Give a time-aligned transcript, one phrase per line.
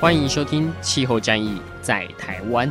[0.00, 2.68] 欢迎收听《气候战役在台湾》。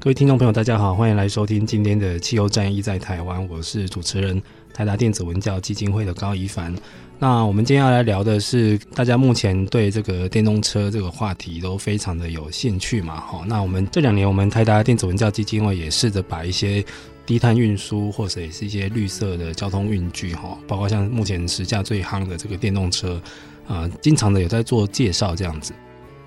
[0.00, 4.40] 各位听众朋友，大家好，欢迎来收听今天的《气候战役在台湾》，我是主持人
[4.74, 6.74] 台达电子文教基金会的高宜凡。
[7.20, 13.20] 那我们今天要来聊的是，大家目前对这个电动车这个话题都非常的有兴趣嘛？
[13.20, 16.84] 哈，那我们这两年，我们泰达电子文教基金会也试着把一些
[17.26, 23.20] 低碳运输或者也是一些绿色的交通运具，哈，包括像目前时下最夯的这个电动车，
[23.66, 25.72] 啊，经常的有在做介绍这样子。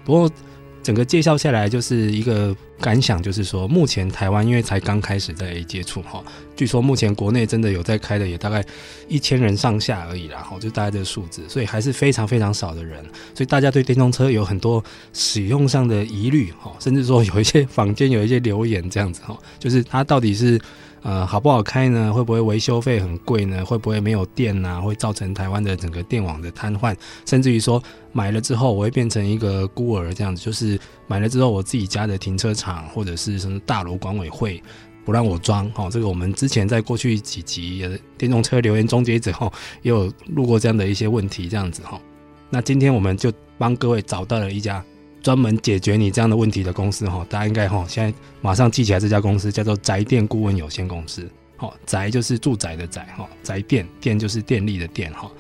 [0.04, 0.32] 不过，
[0.84, 6.24] 整个介绍下来，就是一个感想，就是说，目前台湾因为才刚开始在接触哈，
[6.56, 8.66] 据说目前国内真的有在开的也大概
[9.08, 13.04] 一千人上下而已啦，哈，就大概这个数字，所以还是非常非常少的人，
[13.36, 20.60] 所以大家对电动车有很多使用上的疑虑哈，甚至说有一些坊间有一些留言这样子哈，就是它到底是。
[21.04, 22.14] 呃，好不好开呢？
[22.14, 23.66] 会不会维修费很贵呢？
[23.66, 24.80] 会不会没有电啊？
[24.80, 34.62] 会造成台湾的整个电网的瘫痪，甚至于说买了之后我会变成一个孤儿这样子，就是买了之后我自己家的停车场或者是什么大楼管委会
[35.04, 35.68] 不让我装。
[35.72, 37.84] 哈、哦，这个我们之前在过去几集
[38.18, 42.00] 电动车留言终结者后也有录过这样的一些问题这样子哈、
[42.52, 44.84] 那今天我们就帮各位找到了一家。
[45.22, 51.30] 专门解决你这样的问题的公司哈，大家应该哈现在马上记起来，这家公司叫做宅电顾问有限公司。
[51.58, 55.32] 好，宅就是住宅的宅哈，宅电电就是电力的电哈。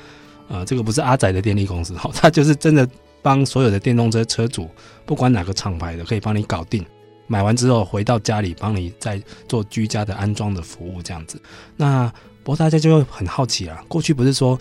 [0.47, 2.87] 呃，这个不是阿宅的电力公司哈，它就是真的
[3.21, 4.69] 帮所有的电动车车主，
[5.05, 6.85] 不管哪个厂牌的，可以帮你搞定。
[7.25, 11.41] 买完之后回到家里，帮你再做居家的安装的服务这样子。
[11.75, 12.07] 那
[12.43, 14.59] 不过大家就会很好奇啊，过去不是说。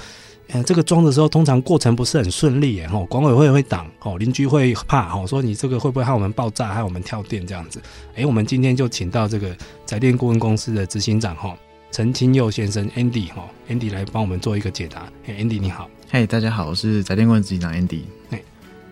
[0.53, 7.81] 呃，这个装的时候通常过程不是很顺利耶，吼，管委会会挡，吼，邻居会怕，吼，说你这个会不会害我们爆炸，害我们跳电这样子？
[8.17, 9.57] 哎，我们今天就请到这个
[9.87, 11.55] 宅电顾问公司的执行长，吼，
[11.93, 15.09] 陈清佑先生，Andy，吼，Andy 来帮我们做一个解答。
[15.25, 18.01] 嘿，Andy 你好，嘿，大家好，我是宅电顾问执行长 Andy。
[18.29, 18.45] 嘿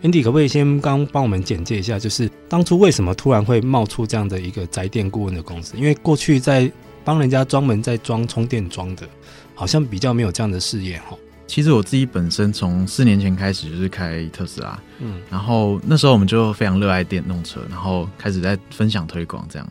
[0.02, 5.76] ，Andy 可不可以先刚帮我们简介一下，就是当初为什么突然会冒出这样的一个宅电顾问的公司？
[5.76, 6.70] 因为过去在
[7.04, 9.08] 帮人家专门在装充电桩的，
[9.56, 11.18] 好像比较没有这样的事业，吼。
[11.48, 19.66] 其实我自己本身从四年前开始就是开特斯拉，嗯，然后那时候我们就非常热爱电动车，然后开始在分享推广这样。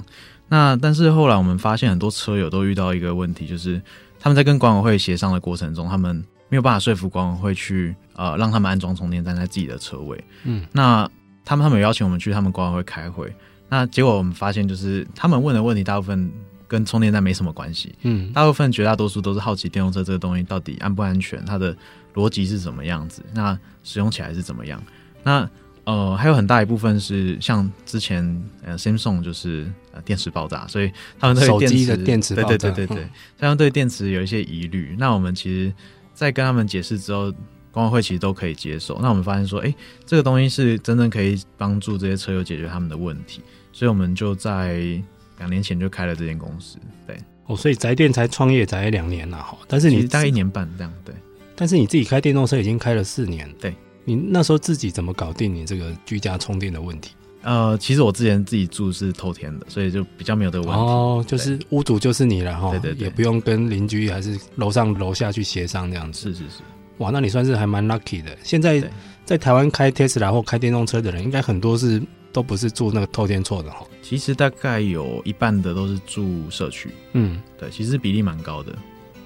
[0.50, 3.80] 那但是后来我们发现很多车友都遇到一个问题，就是
[4.20, 6.16] 他们在跟管委会协商的过程中，他们
[6.50, 11.08] 没有办法说服管委会去呃让他们安装充电站在自己的车位，嗯，那
[11.46, 13.32] 他们他们有邀请我们去他们管委会开会，
[13.70, 16.32] 那结果我们发现就是他们问的问题大部分。
[16.68, 21.76] 跟充电站没什么关系，嗯，大部分绝大多数都是好奇电动车这个东西到底安不安全，它的
[22.14, 24.82] 逻辑是什么样子，那使用起来是怎么样？
[25.24, 25.50] 那
[25.86, 34.96] 呃还有很大一部分是像之前呃 Samsung 就是呃电池爆炸，所以他们对电池手机的电池爆炸，对对对对对，他们对电池有一些疑虑。
[35.00, 35.74] 那我们其实，
[36.14, 37.34] 在跟他们解释之后，
[37.72, 39.00] 管委会其实都可以接受。
[39.02, 39.74] 那我们发现说，哎，
[40.06, 43.42] 这个东西是真正可以帮助这些车友解决他们的问题，
[43.72, 45.02] 所以我们就在。
[45.40, 51.14] 两年前就开了这间公司，对哦，所以宅电才创业才两年了哈，但是你大概一年半这样，对，
[51.56, 57.12] 但是你自己开电动车已经开了四年，对，你那时候自己怎么搞定你这个居家充电的问题？
[57.44, 66.62] 呃，其实我之前自己住是透天的，所以就比较没有这个问题哦，就是屋主就是你了哈，对对对，也不用跟邻居还是楼上楼下去协商这样子，是是是，
[66.98, 68.36] 哇，那你算是还蛮 lucky 的。
[68.44, 68.84] 现在
[69.24, 72.01] 在台湾开 Tesla 或开电动车的人，应该很多是。
[72.31, 78.75] 都不是住那个透天厝的哈，其实大概有一半的都是住社区，嗯，对，其实比例蛮高的。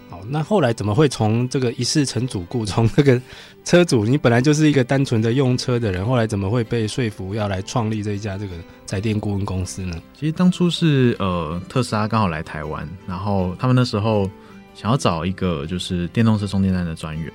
[0.09, 3.21] 好，那后来怎么会从这个一世成主顾， 从那个
[3.63, 8.53] 车主，你本来就是一个单纯的用车的人，后来怎么会被说服要来创立这一家这个
[8.85, 10.01] 宅电顾问公司呢？
[10.19, 14.29] 其实当初是呃特斯拉刚好来台湾，然后他们那时候
[14.75, 17.25] 想要找一个就是电动车充电站的专员，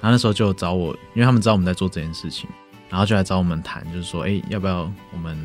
[0.00, 2.48] 然后那时候就找我，因为他们知道我们在做这件事情。
[2.94, 5.36] 然后就来找我们谈，就是说，哎，要不要我们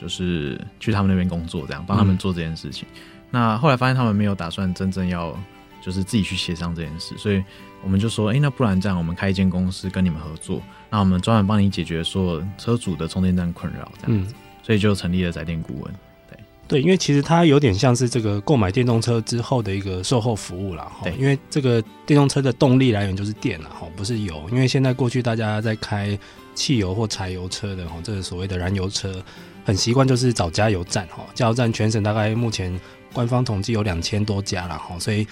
[0.00, 2.86] 就是去他们那边工作，这样帮他们做这件事情。
[2.94, 3.00] 嗯。
[3.32, 5.36] 那后来发现他们没有打算真正要
[5.82, 7.42] 就是自己去协商这件事，所以
[7.82, 15.92] 我们就说，哎、欸，那不然这样，我们开一间公司跟你们合作，那我们专门帮你解决所有车主的充电站困扰，这样子，嗯、所以就成立了载电顾问。
[16.28, 16.38] 对
[16.68, 20.92] 对，因为其实它有点像是这个购买电动车之后的一个售后服务啦。
[21.02, 24.48] 对，因为这个电动车的动力来源就是电了，哈，不是油。
[24.52, 26.16] 因为现在过去大家在开
[26.54, 29.22] 汽油或柴油车的，哈，这个所谓的燃油车，
[29.64, 32.78] 很习惯就是找加油站，哈，加油站全省大概目前
[33.12, 35.26] 官方统计有两千多家了，哈，所以。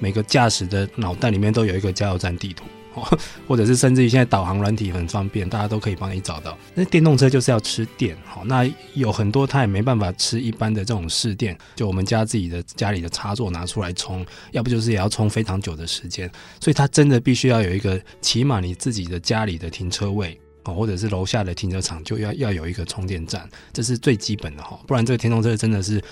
[0.00, 2.62] 每个驾驶的脑袋里面都有一个加油站地图，
[3.48, 6.56] 或者是甚至于现在导航软体很方便，大家都可以帮你找到。
[6.72, 8.64] 那电动车就是要吃电，好，那
[8.94, 20.38] 有很多它也没办法吃一般的这种市电，就我们家自己的家里的插座拿出来充，要不就是也要充非常久的时间，所以它真的必须要有一个，起码你自己的家里的停车位，
[20.68, 26.02] 哦，或者是楼下的停车场就要要有一个充电站，这是最基本的哈，不然这个电动车真的是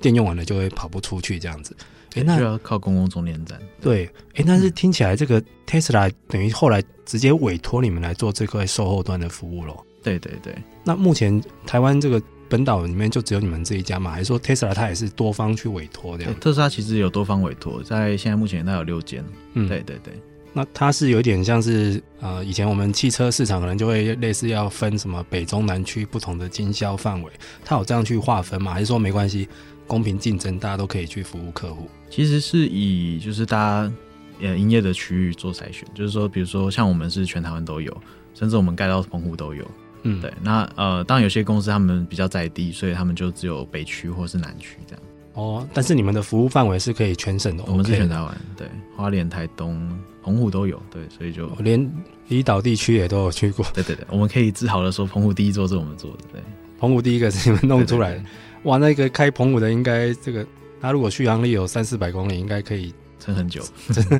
[0.00, 1.76] 电用完了就会跑不出去这样子。
[2.14, 3.60] 哎，那就要靠公共充电站。
[3.80, 9.84] 对，哎，但是听起来这个 Tesla 等于后来直接委托你们来做这块售后端的服务咯。
[10.00, 10.54] 对对对。
[10.84, 14.12] 那目前台湾这个本岛里面就只有你们这一家嘛？
[14.12, 16.32] 还是说 Tesla 它也是多方去委托的？
[16.34, 19.24] 特斯拉其实有多方委托，在现在目前它有六间。
[19.54, 20.14] 嗯，对对对。
[20.54, 27.30] 那它是有点像是呃，以前我们汽车市场可能就会类似要分什么北中南区不同的经销范围，
[27.64, 28.72] 它有这样去划分吗？
[28.72, 29.46] 还是说没关系？
[29.86, 31.90] 公平竞争，大家都可以去服务客户。
[32.08, 33.92] 其实是以就是大家
[34.40, 37.94] 呃营业的区域做筛选，就是说，比如说像我们是全台湾都有，
[38.32, 39.70] 甚至我们盖到澎湖都有。
[40.04, 40.32] 嗯，对。
[40.40, 45.02] 那呃，当然有些公司他们比较在地，所以他们就只有北区或是南区这样。
[45.34, 47.64] 哦，但是你们的服务范围是可以全省的？
[47.66, 48.66] 我们是全台湾，对，
[48.96, 49.88] 花莲、台东、
[50.22, 51.92] 澎湖都有，对，所以就连
[52.28, 53.66] 离岛地区也都有去过。
[53.74, 56.40] 对对对，我们可以自豪的说，澎湖第一座是我们做的，对，
[56.78, 58.22] 澎湖第一个是你们弄出来的。
[58.62, 60.46] 哇，那个开澎湖的应该这个，
[60.80, 63.62] 他如果续航力有三四百公里，应该可以撑很久，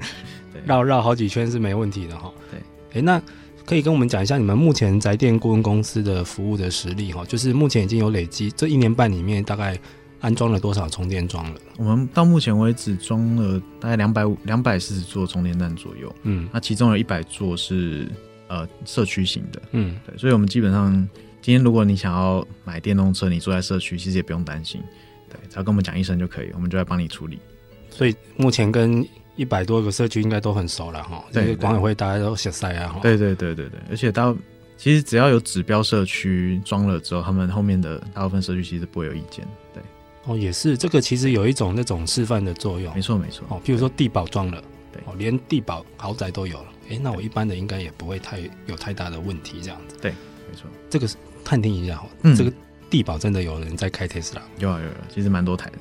[0.67, 2.33] 绕绕好几圈是没问题的哈。
[2.51, 3.23] 对，哎，那
[3.65, 9.79] 可以跟我们讲一下你们目前宅电顾问公司的服务的实力哈，就是目前已经有累积这一年半里面大概
[10.25, 11.61] 安装了多少充电桩了？
[11.77, 18.09] 我们到目前为止装了大概两百五两百四十座充电站左右，嗯，那其中有一百座是
[18.49, 21.09] 呃社区型的，嗯，对，所以我们基本上。
[21.43, 24.81] 今天如果你想要买电动车，你住在社区，其实也不用担心，
[25.29, 27.39] 对，只要跟我们讲一声就可以，我们就来帮你处理。
[27.91, 29.07] 所以目前跟
[29.37, 31.23] 一百多个社区应该都很熟了哈。
[31.35, 32.97] 对，管委会大家都熟悉啊。
[33.03, 34.35] 对对对对对，而且到
[34.79, 39.47] 其实只要有指标社区装了之后，他们后面的大部分社区其实不会有意见。
[39.75, 39.83] 对，
[40.27, 42.95] 哦，也是，这个其实有一种那种示范的作用。
[42.95, 43.47] 没错没错。
[43.51, 44.63] 哦，譬如说地堡装了，
[44.93, 49.97] 对，哦，连地堡豪宅都有了，哎，那我一般的应该也不会太有太大的问题这样子。
[50.01, 50.11] 对，
[50.51, 51.17] 没错，这个是。
[51.47, 52.51] 探听一下哈，嗯，这个
[52.89, 54.41] 地堡真的有人在开特斯拉？
[54.61, 55.79] 有啊有啊，其实蛮多台的。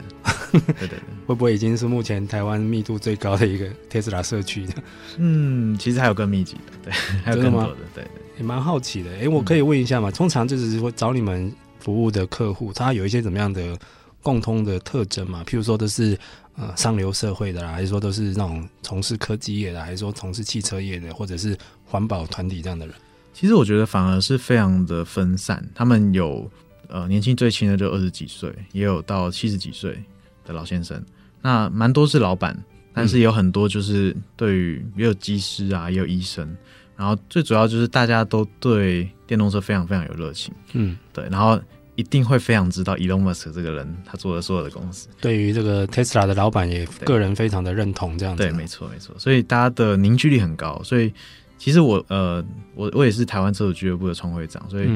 [0.60, 4.74] 对对对，会不会已经是目前台湾密度最高的一个特斯拉社区的？
[5.20, 6.94] 嗯，其实还有更密集的，对，
[7.24, 8.08] 还有更多的，对，对，
[8.40, 9.10] 也蛮好奇的。
[9.22, 10.12] 哎，我可以问一下吗？
[10.12, 11.50] 通常就是说找你们
[11.80, 13.80] 服务的客户，他有一些怎么样的
[14.24, 15.44] 共通的特征嘛？
[15.44, 16.18] 譬如说都是
[16.56, 21.56] 呃上流社会的啦，还是说都是那种从事科技业的，还是说从事汽车业的，或者是
[21.86, 22.96] 环保团体这样的人？
[23.34, 26.50] 其实我觉得反而是非常的分散，他们有
[26.88, 30.02] 呃年轻最轻的就二十几岁，也有到七十几岁
[30.46, 31.04] 的老先生，
[31.42, 32.58] 那蛮多是老板，
[32.94, 36.48] 但是有很多就是对于也有技师啊，也有医生，
[36.96, 41.60] 然后最主要就是大家都对电动车非常非常有热情，嗯，对，然后
[41.96, 51.14] 一定会非常知道 Elon Musk 这个人他做的所有的公司，对于这个 Tesla 的老板也个人非常的认同这样子，对，没错没错，所以大家的凝聚力很高，所以。
[51.56, 52.44] 其实我呃，
[52.76, 54.90] 我我也是台湾车主俱乐部的创会长，所以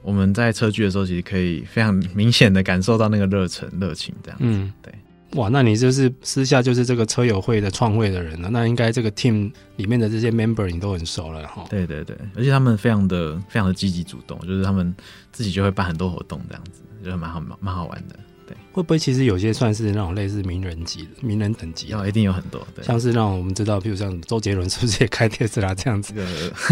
[0.00, 4.44] 我们在车聚的时候，其实可以非常明显的感受到那个热忱、热情这样子。
[4.46, 4.90] 嗯，对。
[5.34, 11.64] 哇，那你就是私下就是这个车友会的创会的人了，那应该这个 team 里面的这些 member 你都很熟了哈。
[11.68, 14.94] 对对对，而且他们非常的非常的积极主动，就是他们
[15.32, 18.16] 自己就会办很多活动这样子，就蛮好蛮好玩的。
[18.46, 21.92] 对，会不会其实有些算是那种类似名人级的名人等级？
[21.94, 26.12] 哦，一定有很多，对，像是那种我们知道，譬如像周杰伦是不是也开特斯拉这样子？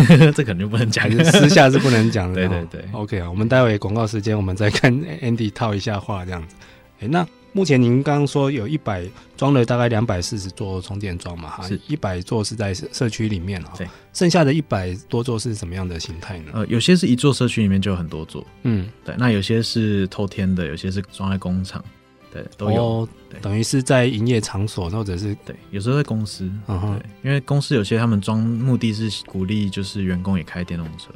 [0.06, 2.34] 这个 这肯定不能讲，私下是不能讲的。
[2.46, 6.54] 对对对，OK 啊，我们待会广告时间，我们再跟 Andy 套一下话这样子。
[7.00, 7.26] 哎，那。
[7.52, 9.06] 目前您刚刚说有一百
[9.36, 11.50] 装了大概两百四十座充电桩嘛？
[11.50, 16.52] 哈，一百座是在社区里面哈，对，剩下的一百多座是什么样的形态呢？
[16.54, 21.84] 呃，有些是一座社区里面就有很多座，嗯，对，那有些是透天的，有些是装在工厂，
[22.32, 23.08] 对，都有，哦、
[23.42, 26.76] 等于是在营业场所或者是对，有时候在公司，对，
[27.22, 31.10] 因为公司有些他们装目的是鼓励就是员工也开电动车。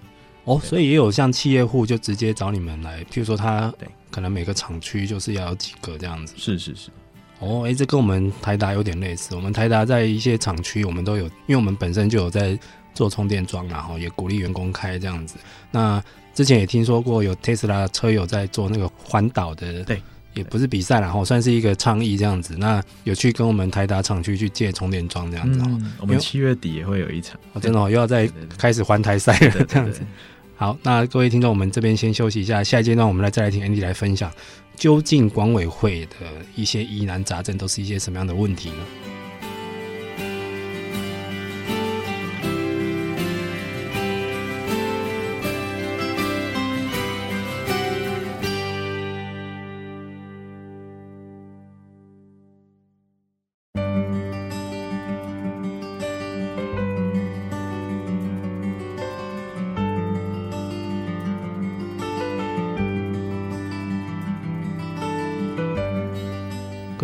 [0.45, 3.75] 哦，所以也有像企业户就直接找你们来，譬如说他
[4.17, 6.33] 可能每个厂区就是要有几个这样子。
[6.39, 6.89] 是是是。
[7.39, 9.35] 哦，哎、欸，这跟我们台达有点类似。
[9.35, 12.59] 我们台达在一些厂区，我们都有，因为我们本身就有在
[12.95, 15.37] 做充电桩，然后也鼓励员工开这样子。
[15.71, 20.01] 那之前也听说过有 Tesla 车友在做那个环岛的，对，
[20.33, 22.57] 也不是比赛啦，然后算是一个倡议这样子。
[22.57, 25.61] 那有去跟我们台达厂区去借充电桩这样子。
[25.63, 30.01] 嗯，我们七月底也会有一场，哦、真的、哦、又要再开始环台赛了这样子。
[30.59, 34.33] 好，那各位听众，我们这边先休息一下，下一阶段我们来再来听 Andy 来分享，
[34.75, 36.17] 究竟管委会的
[36.55, 38.77] 一些疑难杂症都是一些什么样的问题呢？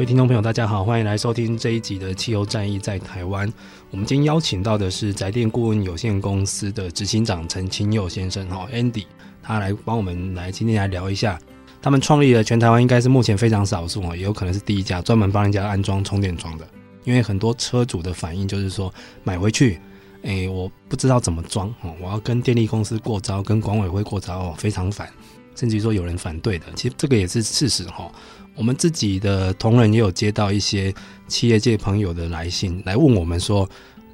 [0.03, 3.49] 位听众朋友，大家好，欢迎来收听这一集的《汽油战役在台湾》。
[3.93, 9.05] 我们今天邀请到的是宅电顾问有限公司的执行长陈清佑先生，哈，Andy，
[9.41, 11.39] 他来帮我们来今天来聊一下，
[11.81, 16.67] 他们创立了全台湾应该是目前非常少数哦，也有可能是第一家专门帮人家安装充电桩的。
[17.05, 18.93] 因为很多车主的反应就是说，
[19.23, 19.79] 买回去，
[20.25, 25.09] 哎，我不知道怎么装哦，我要跟电力公司过招，跟管委会过招哦，非常烦，
[25.55, 26.67] 甚至于说有人反对的。
[26.75, 28.11] 其实这个也是事实哈。
[28.55, 30.93] 我们自己的同仁也有接到一些
[31.27, 33.67] 企业界朋友的来信，来问我们说，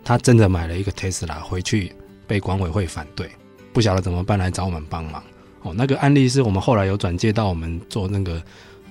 [0.05, 1.93] 他真的买了一个 Tesla 回去，
[2.27, 3.29] 被管委会反对，
[3.73, 5.21] 不晓得怎么办，来找我们帮忙。
[5.63, 8.41] 哦，那个案例是我们后来有转介到我们做那个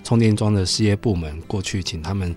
[0.03, 2.35] 充电桩的事业部门过去，请他们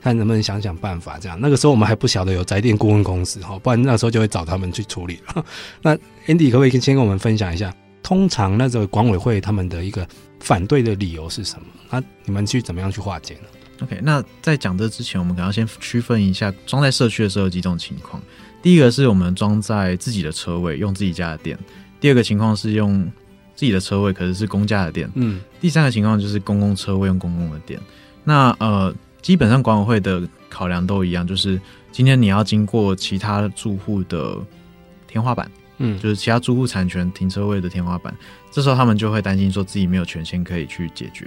[0.00, 1.18] 看能不能想想办法。
[1.18, 5.44] 这样，那个时候我们还不晓得有宅电顾问公司，哈，不然那时候就会找他们去处理了。
[5.82, 5.94] 那
[6.26, 7.70] Andy 可不可以先跟我们分享一下，
[8.06, 10.06] 通常那个管委会他们的一个
[10.38, 11.66] 反对的理由是什么？
[11.90, 13.40] 那你们去怎么样去化解呢
[13.82, 18.22] ？OK，那在讲这之前，我们可能要先区分一下装在社区的时候有几种情况。
[18.62, 21.56] 第一个是我们装在自己的车位，用自己家的电；
[21.98, 23.02] 第二个情况是用
[23.56, 25.10] 自己的车位，可是是公家的电。
[25.16, 25.40] 嗯。
[25.60, 27.80] 第三个情况就是公共车位用公共的电。
[28.22, 31.60] 那呃，基本上管委会的考量都一样，就是
[31.90, 34.38] 今天你要经过其他住户的
[35.08, 35.50] 天花板。
[35.78, 38.14] 嗯，就是其他租户产权停车位的天花板，
[38.50, 41.26] 这时候他们就会担心说自己没有权限可以去解决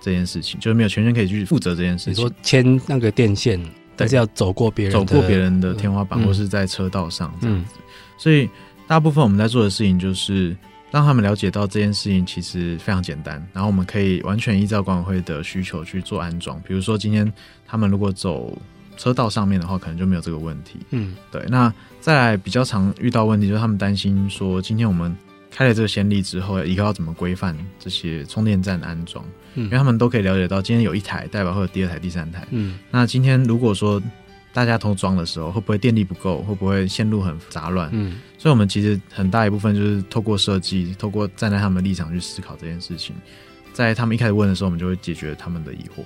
[0.00, 2.12] 这件事情，就是没有权限可以去负责这件事情。
[2.12, 3.60] 你说牵那个电线，
[3.96, 7.74] 但是要走过别人走过别人的天花板，或是在车道上这样子。
[7.78, 7.82] 嗯、
[8.16, 8.48] 所以
[8.86, 10.56] 大部分我们在做的事情就是
[10.90, 16.60] 让他们了解到这件事情其实非常简单，然后我们可以完全依照管委会的需求去做安装。
[16.66, 17.32] 比如说今天
[17.66, 18.56] 他们如果走。
[18.96, 20.78] 车道上面的话，可能就没有这个问题。
[20.90, 21.44] 嗯，对。
[21.48, 25.16] 那再来比较常遇到问题，就是他们担心说，今天我们
[25.50, 29.24] 开了这个先例之后，以后要怎么规范这些充电站的安装？
[29.54, 32.46] 嗯，因为他们都可以了解到，今天有一台，代表会有第二台、第三台。
[32.50, 34.00] 嗯，那今天如果说
[34.52, 36.42] 大家都装的时候，会不会电力不够？
[36.42, 37.88] 会不会线路很杂乱？
[37.92, 43.14] 嗯，所以我们其实很大一部分就是透过设计，透过站在他们的立场去思考这件事情，
[43.72, 46.04] 在他们一开始问的时候，我们就会解决他们的疑惑。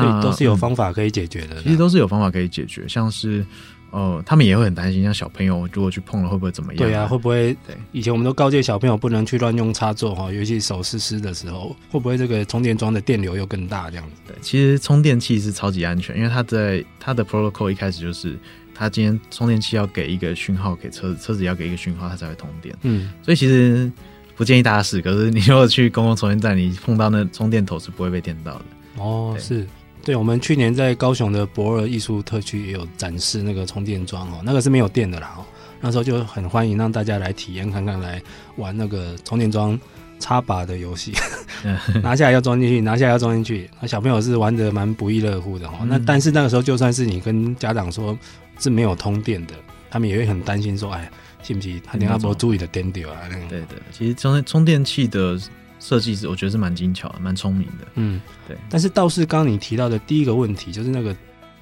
[0.00, 3.44] 所以都是有方法可以解决的，其实都是有方法可以解决，像是，
[3.90, 6.78] 呃，他们也会很担心，像小朋友如果去碰了会不会怎么样？
[6.78, 7.52] 对啊，会不会？
[7.66, 14.22] 对，以前我们都告诫小朋友不能去乱用插座哈，尤其手湿湿的时候，会不会这个充电桩的电流又更大这样子？
[14.26, 18.36] 对，其实充电器是超级安全，因为它在它的 protocol 一开始就是，
[18.74, 22.74] 它今天充电器要给一个讯号给车子，车子要给一个讯号，它才会通电。
[22.82, 23.90] 嗯，所以其实
[24.36, 28.64] 不建议大家试，可是你如果去公共充电站，你碰到那充电头是不会被电到的。
[28.96, 29.64] 哦，是。
[30.04, 35.44] 对，我们去年在高雄的博尔艺术特区也有展示那个充电桩哦，那个是没有电的啦哦。
[35.80, 38.22] 那时候就很欢迎让大家来体验看看，来
[38.56, 39.78] 玩那个充电桩
[40.18, 41.12] 插拔的游戏，
[42.02, 43.68] 拿下来要装进去，拿下来要装进去。
[43.80, 45.72] 那小朋友是玩的蛮不亦乐乎的哦。
[45.80, 48.16] 嗯、那但是那个时候，就算是你跟家长说
[48.58, 49.54] 是没有通电的，
[49.90, 51.10] 他们也会很担心说，哎，
[51.42, 53.20] 信不信他电阿波注意的电掉啊？
[53.30, 55.38] 那个、对对，其实充电充电器的。
[55.84, 57.86] 设计是我觉得是蛮精巧的，蛮聪明的。
[57.96, 58.56] 嗯，对。
[58.70, 61.14] 但是倒是刚刚你提到的第一个问题，就是那个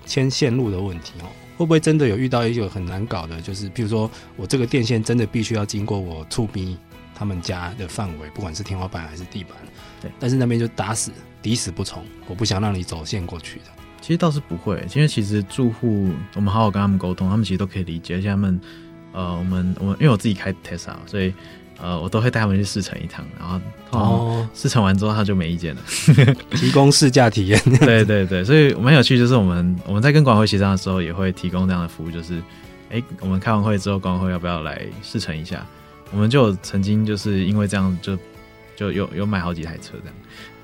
[0.06, 1.26] 牵线路的问题哦，
[1.56, 3.40] 会不会真的有遇到一个很难搞的？
[3.40, 6.78] 就是譬如说我这个电线真的必须要经过我厝边
[7.16, 9.56] 他们家的范围，不管是天花板还是地板。
[10.00, 10.08] 对。
[10.20, 11.10] 但是那边就打死
[11.42, 13.64] 抵死不从，我不想让你走线过去的。
[14.00, 18.14] 其实倒是不会，因为其实住户我们好好跟他们沟通，他们其实都可以理解。
[18.14, 18.60] 而且他们
[19.12, 21.34] 呃，我们我们因为我自己开 Tesla，所以。
[21.82, 23.60] 呃，我都会带他们去试乘一趟，然后
[23.90, 25.82] 哦，试乘完之后他就没意见了，
[26.54, 27.60] 提供试驾体验。
[27.84, 32.38] 对对对，所以蛮有趣，就是我们我们在跟管委会协商的时候，也会提供这样的服务，就是
[32.88, 35.66] 哎、欸，我们开完会之后，管委会要不要来试乘一下？
[36.12, 38.22] 我们就曾经就是因为这样就，就
[38.76, 40.14] 就有有买好几台车这样，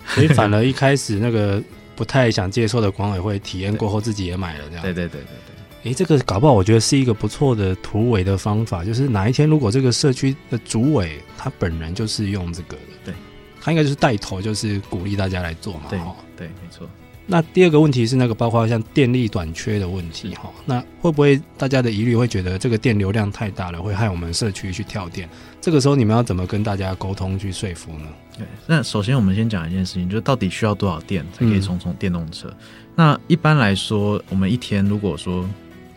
[0.06, 1.60] 所以反而一开始那个
[1.96, 4.82] 不太想接受的管委会体验过后，自己也买了这样。
[4.82, 5.47] 对对对对对。
[5.84, 8.84] 诶，这个搞不好，我觉得是一个不错的突围的方法。
[8.84, 13.14] 就是哪一天如果这个社区的主委他本人就是用这个的，对，
[13.60, 15.82] 他应该就是带头，就是鼓励大家来做嘛。
[15.88, 15.98] 对
[16.36, 16.88] 对，没错。
[17.30, 25.28] 那第二个问题是那个包括像电力短缺的问题哈，那会不会大家的疑虑会觉得这个电流量太大了，会害我们社区去跳电？
[25.60, 28.06] 这个时候你们要怎么跟大家沟通去说服呢？
[28.36, 32.48] 对，那首先我们先讲一件事情，就是到底需要多少电才可以充充电动车？
[32.48, 32.56] 嗯、
[32.94, 35.46] 那一般来说，我们一天如果说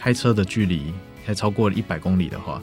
[0.01, 0.91] 开车的距离
[1.25, 2.60] 才超过了一百公里的话，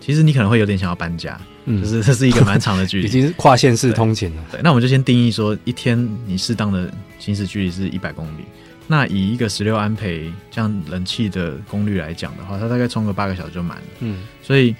[0.00, 1.38] 其实你可能会有点想要搬家。
[1.66, 4.58] 嗯，就是 这是一个蛮长的距离， 已经是跨县市通勤了对。
[4.58, 8.44] 对，那我们就先定义说，一天你适当的行驶距离是一百公里。
[8.86, 13.84] 那以一个十六安培这样冷气的功率来讲的话，它大概充个八个小时就满了。
[14.00, 14.74] 嗯，所以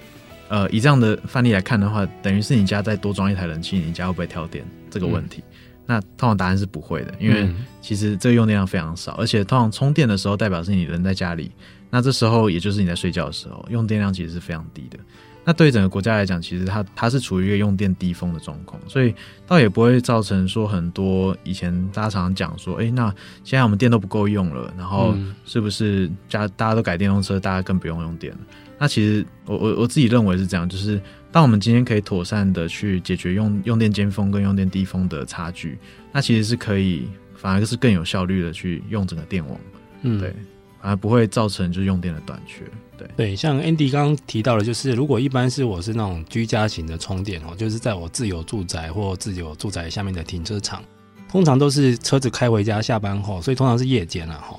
[0.48, 5.44] 呃，以这样的范例来看的话，等于是你家再多装一台冷气，你家会不会跳电这个问题？
[5.46, 5.54] 嗯、
[5.86, 7.48] 那通常答案是不会的，因为
[7.80, 11.52] 其实这个用电量非常少，而且通常充电的时候代表是你人在家里，
[11.90, 14.98] 那这时候也就是你在睡觉的时候，用电量其实是非常低的。
[15.42, 19.14] 那对于整个国家来讲，其实它它是处于一个用电低峰的状况，所以
[19.46, 25.16] 倒也不会造成说很多以前大家常常讲说，哎、欸，那现在我们电都不够用了，然后
[25.46, 28.38] 是不是家大家都改电动车，大家更不用用电了？
[28.78, 31.00] 那其实我我我自己认为是这样，就是
[31.32, 35.78] 当我们今天可以妥善的去解决用用电尖峰跟用电低峰的差距，
[36.12, 39.58] 那其实是可以反而是更有效率的去用整个电网，
[40.02, 40.36] 嗯，对，反
[40.80, 42.64] 而不会造成就是用电的短缺。
[42.96, 50.82] 对，对，像 Andy 刚刚提到的，就是如果一般是我是那种居家型的充电哦，就是在我自有住宅或自有住宅下面的停车场，
[51.28, 54.54] 通常都是车子开回家下班后，所以通常是夜间了哈，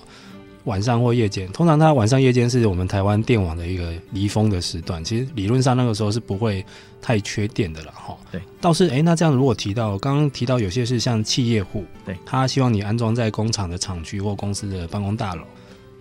[0.64, 6.66] 晚上或夜间，通常它晚上夜间是我们台湾电网的一个离峰的时段，其实理论上那个时候是不会
[7.00, 8.18] 太缺电的了哈。
[8.32, 15.44] 对，倒是哎，那这样如果提到刚刚提到有些是像企业户，对，他希望你安装在工厂的厂区或公司的办公大楼。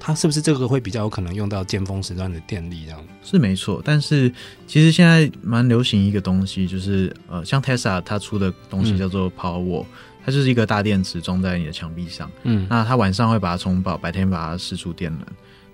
[0.02, 2.86] 它是不是这个会比较有可能用到尖峰时段的电力？
[2.86, 4.32] 这样是没错，但是
[4.66, 9.84] 其实现在蛮流行一个东西，就是呃，像 Tesla 它出的东西叫做 Powerwall，
[10.24, 15.26] 它就是一个大电池装在你的墙壁上，嗯，那它晚上会把它充饱，白天把它释出电能。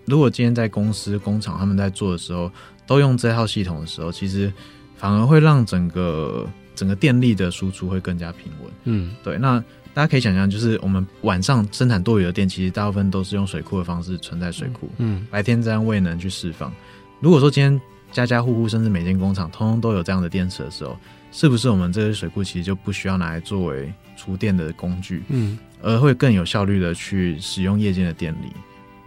[0.07, 2.51] 如果今天在公司工厂他们在做的时候
[2.85, 4.53] 都用这套系统的时候，其实
[4.97, 8.73] 反而会让整个整个电力的输出会更加平稳。
[8.85, 9.63] 嗯，对，那。
[9.97, 14.91] 大家可以想象，就是我们晚上生产多余的电，其实大部分都是用水库的方式存在水库。
[14.99, 16.71] 嗯，白天这样未能去释放。
[17.19, 17.81] 如果说今天
[18.13, 20.99] 家家户户甚至每间工厂通通都有这样的电池的时候，
[21.33, 25.23] 是不是我们这些水库其实就不需要拿来作为储电的工具？
[25.29, 28.53] 嗯，而会更有效率的去使用夜间的电力。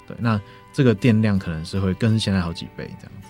[0.08, 0.41] 对，那
[0.73, 3.28] 这个电量可能是会更是现在好几倍这样子。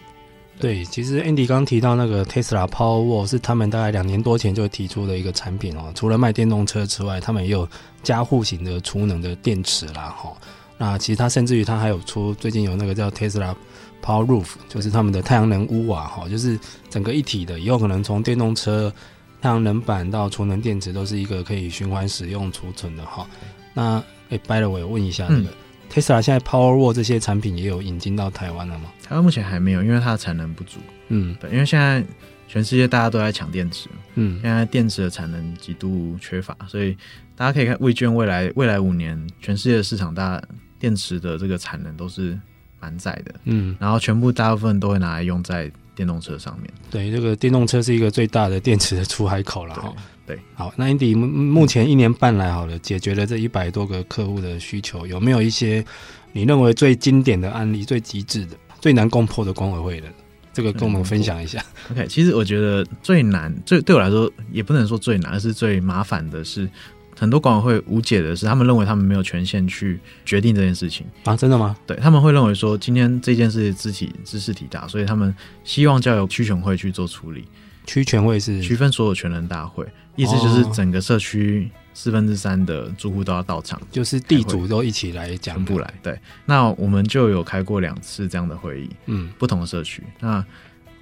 [0.60, 5.90] 对，其实 Andy 刚提到那个 Tesla Powerwall 是他们大概两年多前就提出的一个产品哦。
[5.96, 7.66] 除了卖电动车之外，他们也有
[8.04, 10.34] 加户型的储能的电池啦，哈。
[10.78, 13.56] 那其实它甚至于它还有出最近有那个叫 Tesla
[14.04, 18.94] Power Roof，就是他们的太阳能屋瓦哈，就是整个一体的，以后可能从电动车、
[19.42, 23.26] 太阳能板到储能电池都是一个可以循环使用储存的哈。
[23.74, 25.44] 那哎，by the way，我问一下那个。
[25.44, 25.54] 嗯
[25.92, 28.92] Tesla 现在 Powerwall 这些产品也有引进到台湾了吗？
[29.10, 30.78] 台湾目前还没有，因为它的产能不足。
[31.08, 32.06] 嗯，对，因为现在
[32.48, 36.96] 全世界大家都在抢电池，嗯，现在电池的产能极度缺乏，所以
[37.36, 40.40] 大家可以看问卷未来未来五年全世界的市场，大
[40.78, 42.40] 电池的这个产能都是
[42.80, 43.34] 满载的。
[43.46, 46.72] 嗯，然后全部大部分都会拿来用在电动车上面。
[46.92, 49.92] 对，这个电动车是一个最大的电池的出海口了哈。
[50.28, 55.84] 对，好，那 Andy 目前一年半来好了，解决了这一百多个客户的需求，有没有一些
[56.32, 60.08] 你认为最经典的案例、最极致的、最难攻破的管委会的？
[60.52, 61.64] 这个跟我们分享一下。
[61.92, 66.68] OK，其实我觉得最难、最对我来说也不能说最难，而是最麻烦的是，
[67.16, 71.38] 很多管委会无解的是，他们认为他们没有权限去决定这件事情啊？
[71.38, 71.78] 真的吗？
[71.86, 77.46] 对，他们会认为说，今天这件事知体兹事体大，所以他们希望交由区权会去做处理。
[77.86, 79.86] 区权会是区分所有权人大会。
[80.16, 81.70] 意思就是整个社区
[82.02, 85.94] 四分之三的住户都要到场，就是地主都一起来讲，全部来。
[86.02, 90.02] 对，那我们就有开过两次这样的会议，嗯，不同的社区。
[90.22, 90.42] 那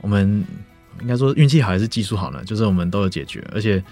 [0.02, 0.44] 我们
[1.00, 2.44] 应该说运气好还是技术好呢？
[2.44, 3.84] 就是我们都有解决，而且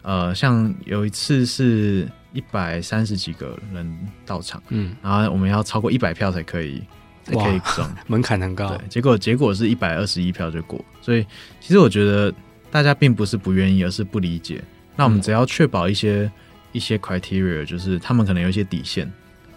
[0.00, 6.82] 呃，像有一次是一百三十几个人到场，嗯，然后我们要超过一百票才可以
[7.24, 8.68] 才可以装，门槛很高。
[8.70, 11.26] 对，结果结果是一百二十一票就过，所以
[11.60, 12.32] 其实我觉得
[12.70, 14.64] 大家并不是不愿意，而是不理解。
[14.96, 16.32] 那我们只要确保一些、嗯、
[16.74, 19.10] 一些 criteria，就是他们可能有一些底线，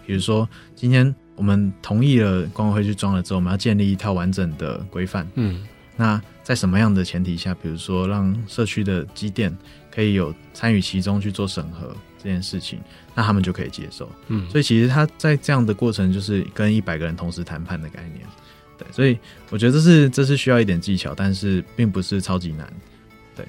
[0.06, 5.28] 比如说今天我们同意了管委会去装了之后，我们要建立一套完整的规范。
[5.34, 9.54] 嗯，那在什么样的前提下，比如说让社区的机电
[9.90, 12.80] 可以有参与其中去做审核，这件事情，
[13.14, 14.10] 那他们就可以接受。
[14.28, 18.24] 嗯，所以其实他在这样的过程，就是跟一百个人同时谈判的概念。
[18.78, 19.18] 对，所以
[19.50, 22.72] 我觉得这是这是需要一点技巧，但是并不是超级难。
[23.34, 23.44] 对，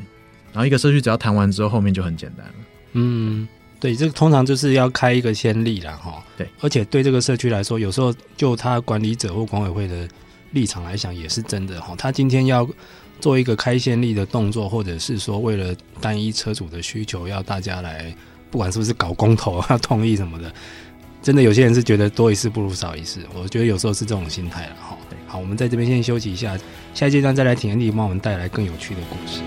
[0.51, 2.53] 然后一个社区只要谈完之后，后面就很简单了。
[2.93, 3.47] 嗯，
[3.79, 6.21] 对，这个通常就是要开一个先例了哈。
[6.37, 10.07] 对，而且对这个社区来说，有时候就他管理者或管委会的
[10.51, 11.95] 立场来讲，也是真的哈。
[11.97, 12.67] 他今天要
[13.21, 18.13] 做一个开先例的动作，或者是说为了单一车主的需求，要大家来，
[18.51, 20.53] 不管是不是搞公投要 同意什么的。
[21.21, 24.97] 真的有些人是觉得多一事不如少一事，我觉得有时候是这种心态了哈。
[25.27, 26.57] 好，我们在这边先休息一下，
[26.93, 29.41] 下一阶段再来请 Andy 帮我们带来更有趣的故事。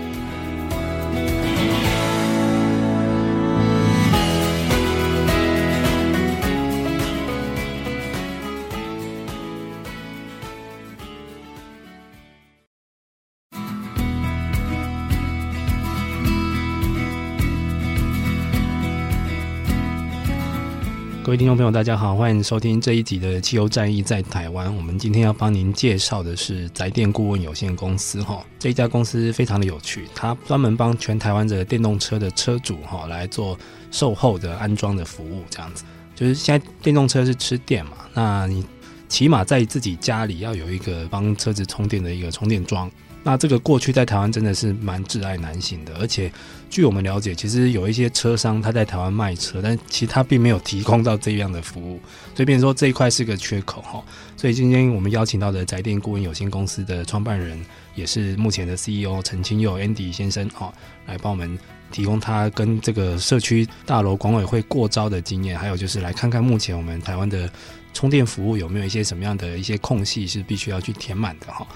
[21.33, 24.69] 位听众朋友，大家好，欢迎收听这一集的《汽油战役在台湾》。
[24.75, 28.21] 我们今天要帮您介绍的是宅电顾问有限公司。
[28.21, 33.57] 哈，这一家公司非常的有趣，它专门帮全台湾的电动车的车主哈来做
[33.89, 35.43] 售后的安装的服务。
[35.49, 38.63] 这样子，就是现在电动车是吃电嘛，那你
[39.09, 42.91] 起码在自己家里要有一个帮车子充电的一个充电桩。
[43.25, 46.31] 那这个过去在台湾真的是蛮窒碍难行的，而且
[46.73, 51.99] 据我们了解，其实有一些车商他在台湾卖车，但其实他并没有提供到这样的服务，
[52.33, 54.03] 所以变成说这一块是个缺口哈。
[54.35, 60.73] 所以今天我们邀请到的宅电顾问有限公司的创办人，也是目前的 CEO 陈清佑 Andy 先生哈，
[61.05, 61.59] 来帮我们
[61.91, 67.47] 提供他跟这个社区大楼管委会过招的经验，还有就是来看看目前我们台湾的
[67.93, 71.67] 充电服务有没有一些什么样的一些空隙是必须要去填满的哈。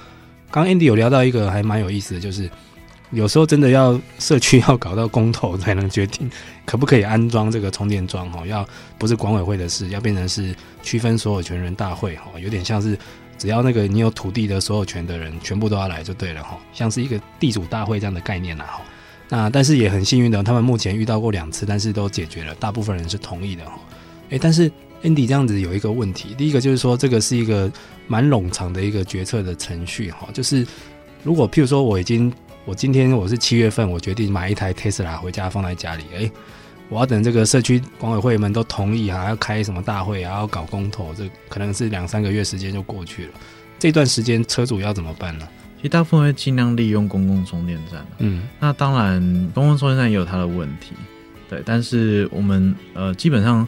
[0.50, 2.50] 刚 Andy 有聊到一个还蛮有意思的，就是
[3.12, 6.30] 有时候真的要社区要搞到公投才能决定
[6.65, 8.67] 可不可以安装这个充电桩哈，要
[8.98, 12.98] 不是管委会的事，要变成是区分所有权人大会哈，有点像是
[13.38, 18.82] 只要那个你有土地的所有权的人全部都要来就对了哈，像是一个地主大会这样的概念啦哈。
[19.30, 23.80] 那但是也很幸运的，他们目前遇到过两次，但是都解决了，大部分人是同意的哈。
[24.30, 24.70] 诶，但是
[25.04, 27.72] Andy 这样子有一个问题，第一个就是说这个是一个。
[28.10, 30.65] 蛮冗长的一个决策的程序哈，就是
[31.26, 32.32] 如果譬如说我已经
[32.67, 36.30] 我今天我是七月份我决定买一台 Tesla 回家放在家里，诶，
[36.89, 43.32] 我要等这个社区管委会们都同意啊，要开什么大会啊，要搞公投，这可能是两三个月时间就过去了。
[43.80, 45.47] 这段时间车主要怎么办呢？
[45.77, 48.06] 其实大部分会尽量利用公共充电站。
[48.17, 49.21] 嗯，那当然
[49.53, 50.91] 公共充电站也有它的问题，
[51.49, 53.65] 对，但是我们呃基本上。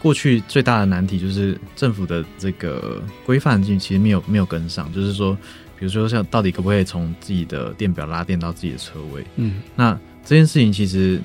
[0.00, 5.38] 过去最大的难题就是政府的这个规范性其实没有没有跟上，就是说，
[5.82, 9.24] 比如说像到底可不可以从自己的电表拉电到自己的车位？
[9.34, 11.20] 嗯，那这件事情其实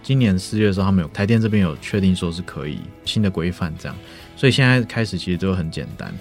[0.00, 3.96] 今年四月的时候，他们有台电这边有确定说是可以新的规范这样，
[4.36, 6.14] 所以现在开始其实都很简单。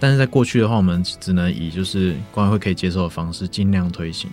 [0.00, 4.28] 但是在过去的话，我们只能以就是管委会可以接受的方式尽量推行，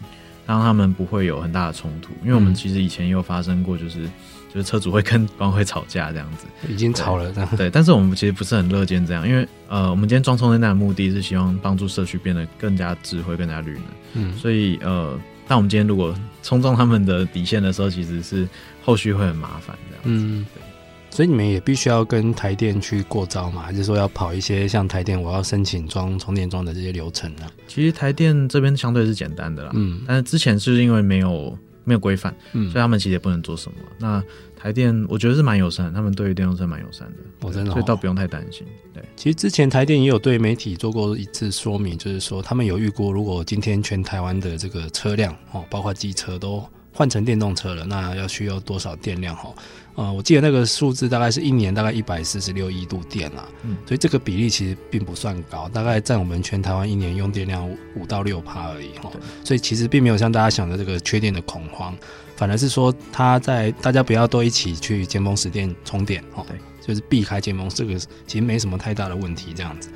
[0.48, 2.12] 让他们不会有很大的冲突。
[2.24, 4.10] 因为我们其实以前也有发生过，就是。
[4.56, 7.58] 就是车主会跟管委会吵架这样子，已经吵了这样。
[7.58, 13.84] 对，但是我们其实不是很乐见这样，因为呃，我们今天装充电站的目的是希望帮助社区变得更加智慧、更加绿能。
[14.14, 18.48] 嗯，所以呃，但我们今天如果冲撞他们的底线的时候，其实是
[18.82, 20.02] 后续会很麻烦这样。
[20.06, 20.62] 嗯，对。
[21.10, 27.46] 所以你们也必须要跟台电去过招嘛，还是说要跑一些像台电我要申请装充电桩的这些流程呢？
[27.68, 29.72] 其实台电这边相对是简单的啦。
[29.74, 31.58] 嗯，但是之前是因为没有。
[31.86, 33.78] 没有规范，嗯，所以他们其实也不能做什么。
[33.98, 34.22] 那
[34.58, 38.66] 台电我觉得是蛮友善，他们对于电动车蛮友善的，我真的，所以倒不用太担心。
[38.94, 49.36] 对，其实之前台电也有对媒体做过一次说明，就是说他们有预估，如果今天全台湾的这个车辆哦，包括机车都换成电动车了，那要需要多少电量？
[49.36, 49.54] 哈。
[49.96, 59.10] 呃，我记得那个数字大概是一年大概一百四十六亿度电啦，嗯，所以这个比例其实并不算高，大概占我们全台湾一年用电量五到六趴而已哈，
[59.44, 61.96] 所以其实并没有像大家想的这个缺电的恐慌，
[62.36, 66.46] 反而是说它在大家不要都一起去尖峰时电充电哈，
[66.86, 69.90] 就是避开尖峰，这个其实没什么太大的问题这样子。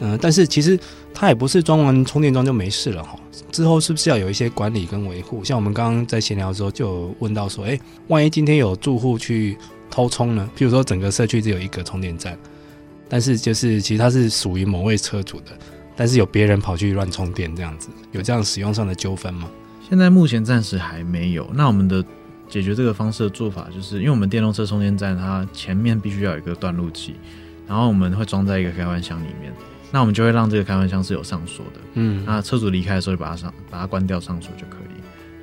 [0.00, 0.78] 嗯、但是其实
[1.12, 3.18] 它也不是装完充电桩就没事了哈。
[3.50, 5.42] 之后是不是要有一些管理跟维护？
[5.42, 9.56] 像我们刚刚在闲聊的时候就有问到说，哎，万一今天有住户去
[9.90, 10.48] 偷充呢？
[10.56, 12.38] 譬如说整个社区只有一个充电站，
[13.08, 15.46] 但是就是其实它是属于某位车主的，
[15.96, 19.48] 但是有别人跑去乱充电这样子，有这样使用上的纠纷吗？
[19.88, 21.48] 现在目前暂时还没有。
[21.54, 22.04] 那我们的
[22.50, 27.14] 解决这个方式的做法，就是因为我们电动车充电站它前面必须要有一个断路器，
[27.66, 29.50] 然后我们会装在一个开关箱里面。
[29.90, 34.88] 那我们就会让这个开关箱是有上锁的，嗯，那车主离开的时候就把它上，把它关掉上锁就可以。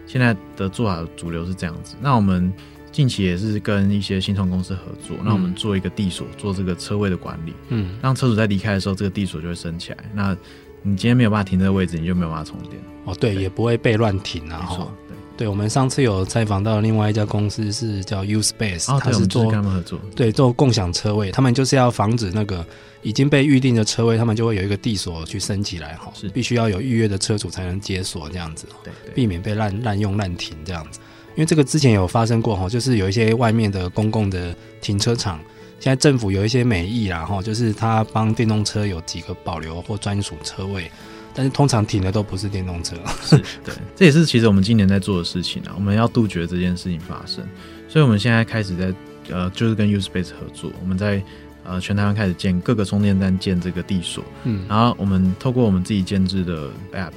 [0.07, 1.95] 现在的做法主流是这样子。
[1.99, 2.53] 那我们
[2.91, 9.97] 近期也是跟一些新创公司合作，那我们做一个地锁，做这个车位的管理，嗯，让车主在离开的时候，这个地锁就会升起来。
[10.13, 10.37] 那
[10.83, 12.79] 你今天没有办法停这个位置，你就没有办法充电。
[13.05, 14.63] 哦，对，对也不会被乱停啊。
[14.69, 22.65] 没错，对，对，我们上次有采访到另外一家公司是叫 U Space，哦，他是做跟他们合作，对，做共享车位，他们就是要防止那个
[23.01, 26.29] 已经被预定的车位，他们就会有一个地锁去升起来，哈，是。
[26.29, 30.99] 必须要有预约的车主才能解锁这样子，对，对，避免被滥滥用滥停这样子。
[31.35, 35.37] 因为这个之前有发生过哈，就是有一些外面的公共的停车场，
[35.79, 40.91] 现在政府有一些美意啦哈，就是他帮电动车有几个保留或专属车位。
[41.37, 45.73] 但是通常停的都不是电动车， 是对，这也是其实我们今年在做的事情啊。
[45.75, 47.45] 我们要杜绝这件事情发生，
[47.89, 48.93] 所以我们现在开始在
[49.29, 51.21] 呃，就是跟 USpace 合作，我们在
[51.65, 57.11] 呃全台湾开始建各个充电站，建这个地锁，嗯，然后我们透过我们自己建制的 App，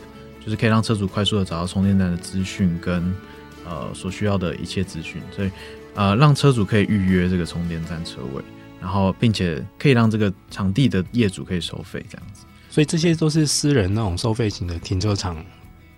[0.45, 3.15] 就是可以让车主快速的找到充电站的资讯跟
[3.65, 5.51] 呃所需要的一切资讯，所以
[5.99, 8.41] 呃让车主可以预约这个充电站车位，
[8.81, 12.45] 然后并且可以让这个场地的业主可以收费这样子。
[12.71, 15.45] 所以这些都是私人那种收费型的停车场。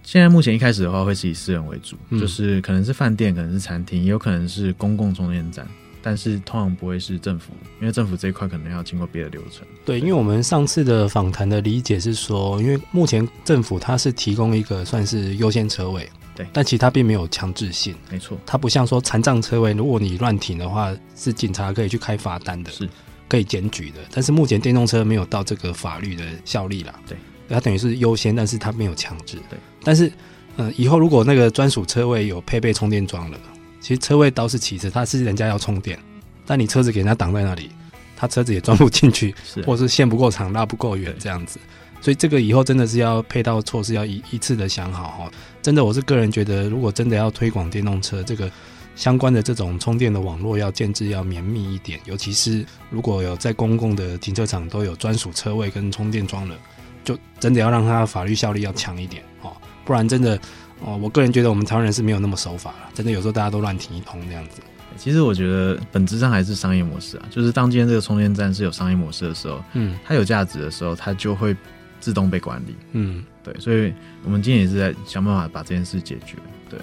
[0.02, 5.66] 现在目前一开始的话，会是以私人为主，嗯、就是可能是饭店，可能是餐厅，也有可能是公共充电站，
[6.00, 9.66] 但是通常不会是政府，因为政府这一块可能要经过别的流程。
[9.84, 16.08] 对，因为我们上次的访谈的理解是说，因为目前政府它是提供一个算是优先车位，
[16.42, 17.94] 对，但其实它并没有强制性。
[18.10, 22.70] 没错，它不像说残障车位，如果你乱停的话，是警察可以去开罚单的。
[22.70, 22.88] 是。
[23.28, 26.92] 可以检举的，但是目前电动车没有到这个法律的效力啦。
[27.06, 27.16] 对，
[27.48, 29.36] 它等于是优先，但是它没有强制。
[29.48, 30.10] 对，但是，
[30.56, 33.38] 呃，以后如果那个专属车位有配备充电桩了，
[33.80, 35.96] 其实车位倒是其次，它是人家要充电，
[36.44, 37.70] 但你车子给人家挡在那里，
[38.16, 41.60] 他车子也装不进去，是，或是线不够长、拉不够远这样子。
[42.00, 45.30] 所以这个以后真的是要配套措施，要一一次的想好哈。
[45.62, 48.50] 真的，我是个人觉得，如果真的要推广电动车，这个。
[48.96, 56.54] 相关的这种充电的网络要建制要绵密一点，尤其是如果有在公共的停车场都有专属车位跟充电桩了，
[57.02, 60.38] 就真的要让它法律效力要强一点哦，不然真的
[60.80, 64.60] 哦，我个人觉得我们台湾人是没有那么守法了，真的有时候大家都乱停一通这样子。
[64.98, 71.56] 其实我觉得本质上还是商业模式啊，就是当今天这个充电站是有商业模式的时候，嗯，它有价值的时候，它就会
[72.00, 73.92] 自动被管理，嗯，对，所以
[74.24, 76.36] 我们今天也是在想办法把这件事解决，
[76.68, 76.78] 对。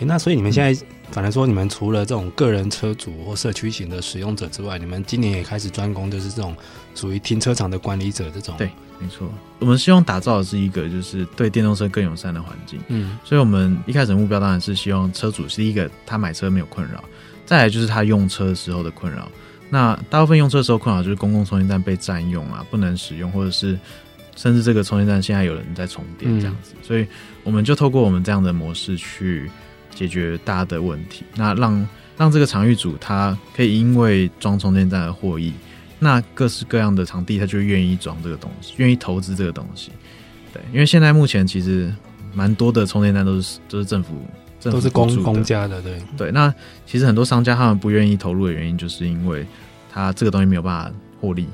[0.00, 6.56] 欸、那所以你们现在，反正说你们除了这种个人车主或社区型的使用者之外，你们今年也开始专攻，就是这种
[6.96, 8.56] 属于停车场的管理者这种。
[8.58, 9.32] 对，没错。
[9.60, 12.80] 我们希望打造的是一个就是对电动车更友善的环境。
[12.88, 17.04] 嗯，所以我们一开始的目标当然是希望车主是一个他买车没有困扰，
[17.46, 19.30] 再来就是他用车的时候的困扰。
[19.70, 23.78] 那大部分用车的时候困扰就是公共充电站被占用啊，不能使用，或者是
[24.36, 26.72] 甚至这个充电站现在有人在充电这样子。
[26.74, 27.06] 嗯、所以
[27.42, 29.50] 我们就透过我们这样的模式去。
[29.94, 35.52] 解决大家的问题，那让让这个场域主他可以因为装充电站而获益，
[36.00, 39.92] 那各式各样的场地他就愿意装这个东西，愿意投资这个东西。
[40.52, 41.94] 对，因为现在目前其实
[42.32, 44.20] 蛮多的充电站都是都是政府，
[44.58, 46.32] 政府都是公公家的，对对。
[46.32, 46.52] 那
[46.84, 49.46] 其实很多商家他们不愿意投入的原因，就是因为
[49.88, 51.46] 他这个东西没有办法获利。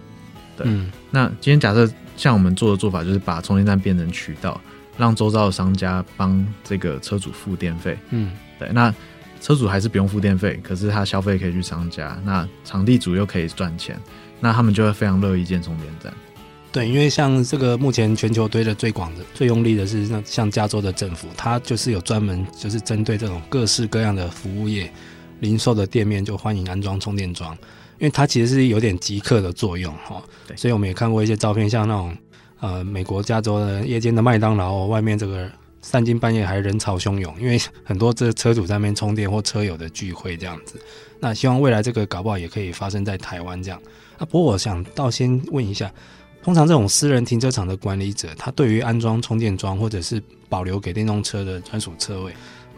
[0.56, 1.86] 对，嗯、那今天假设
[2.20, 4.60] 像我们做的做法，就是把充电站变成渠道。
[4.98, 8.94] 让周遭的商家帮这个车主付电费，嗯，对，那
[9.40, 13.98] 车主还是不用付电费，可是他消费可以去商家，那场地主又可以赚钱，
[14.40, 16.12] 那他们就会非常乐意建充电站。
[16.70, 24.92] 对，因为像这个目前全球堆的最广的、最用力的是像像加州的政府，它就是有专门就是针对这种各式各样的服务业、
[25.38, 27.56] 零售的店面就欢迎安装充电桩，
[28.00, 30.20] 因为它其实是有点极客的作用哈。
[30.56, 32.12] 所以我们也看过一些照片，像那种。
[32.62, 40.78] 呃，美国加州的夜间的麦当劳外面这个三更半夜还人潮汹涌，因为很多这车主在那边充电或车友的聚会这样子。
[41.18, 43.80] 那希望未来这个搞不好也可以发生在台湾这样。
[44.18, 45.90] 啊，不过我想到先问一下，
[46.42, 52.34] 通常这种私人停车场的管理者，他对于安装充电桩或者是保留给电动车的专属车位，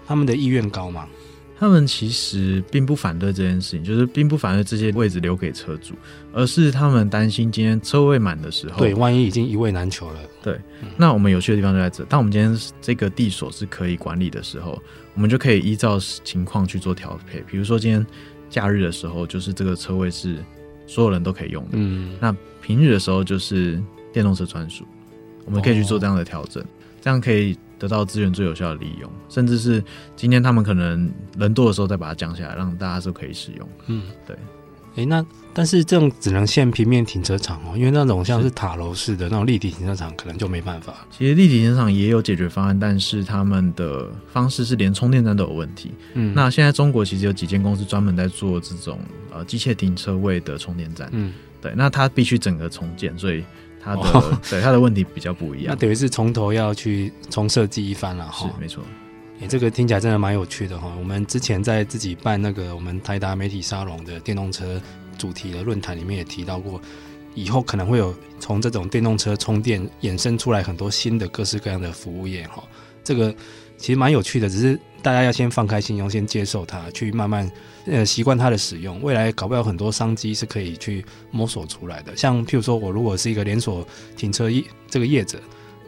[0.06, 1.08] 他们的意愿高吗？
[1.62, 5.94] 他们其实并不反对这件事情，就是并不反对这些位置留给车主，
[6.33, 10.18] 而是他们担心今天车位满的时候，对，万一已经一位难求了。
[10.42, 14.77] 对，嗯、那我们有趣的地方就在这，当我们今天这个地锁是可以管理的时候，
[15.14, 17.40] 我们就可以依照情况去做调配。
[17.48, 18.05] 比如说今天
[18.51, 20.38] 假日的时候，就是这个车位是
[20.88, 21.70] 所有人都可以用的。
[21.75, 23.81] 嗯，那平日的时候就是
[24.12, 24.85] 电动车专属，
[25.44, 26.66] 我们可以去做这样的调整，哦、
[27.03, 27.59] 这样可以。
[27.83, 29.83] 得到资源最有效的利用，甚至是
[30.15, 33.69] 今天他们可能人多的时候再把它降下来，让大家都可以使用。
[33.88, 34.37] 嗯，对。
[34.95, 40.95] 哎，那但是这种只能限平面停车场哦，因为那种像是塔楼式的那种立体停车场，可能就没办法。
[41.11, 45.91] 其实立体停车场也有解决方案，但是他们的方式是连充电站都有问题。
[46.15, 49.01] 嗯，那现在中国其实有几间公司专门在做这种
[49.33, 51.09] 呃机械停车位的充电站。
[51.11, 53.43] 嗯，对，那它必须整个重建，所以
[53.83, 55.75] 它的、哦、对它的问题比较不一样。
[55.75, 58.31] 那等于是从头要去重设计一番了。
[58.33, 58.83] 是，没错。
[59.38, 60.92] 你这个听起来真的蛮有趣的哈！
[60.97, 64.81] 我们之前在自己办那个我们台达媒体沙龙的电动车
[65.18, 66.81] 主题的论坛里面也提到过，
[67.35, 72.62] 以后可能会有从这种电动车充电衍生出来很多新的各式各样的服务业哈。
[73.03, 73.35] 这个
[73.83, 77.51] 其实蛮有趣的，只是大家要先放开心胸，先接受它，去慢慢
[77.87, 79.03] 呃习惯它的使用。
[79.03, 82.16] 未来搞不了很多商机是可以去摸索出来的。
[82.16, 83.85] 像譬如说我如果是一个连锁
[84.16, 85.40] 停车业这个业者。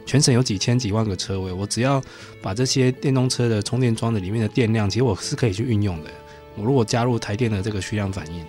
[0.07, 1.99] 全省有几千几万个车位，我只要
[2.39, 6.11] 把这些电动车的充电桩的里面的电量，其实我是可以去运用的。
[6.55, 8.45] 我如果加入台电的这个需量反应，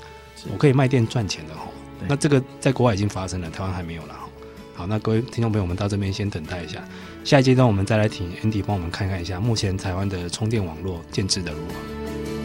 [0.52, 1.62] 我可以卖电赚钱的哈。
[2.06, 4.28] 那这个在国外已经发生了，台湾还没有了哈。
[4.74, 6.86] 好，那各位听众朋友，们到这边先等待一下，
[7.26, 12.35] 下一阶段我们再来请 Andy 帮我们看看一下目前台湾的充电网络建置的如何。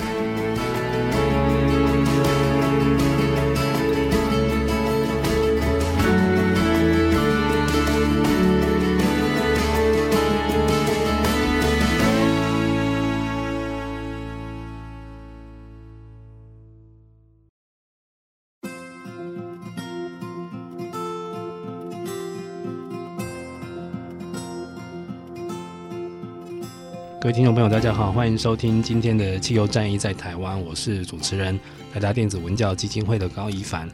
[27.32, 31.58] 听众朋友，大家好，欢迎收听今天的汽油战役在台湾，我是主持人
[31.94, 33.88] 台达电子文教基金会的高怡凡。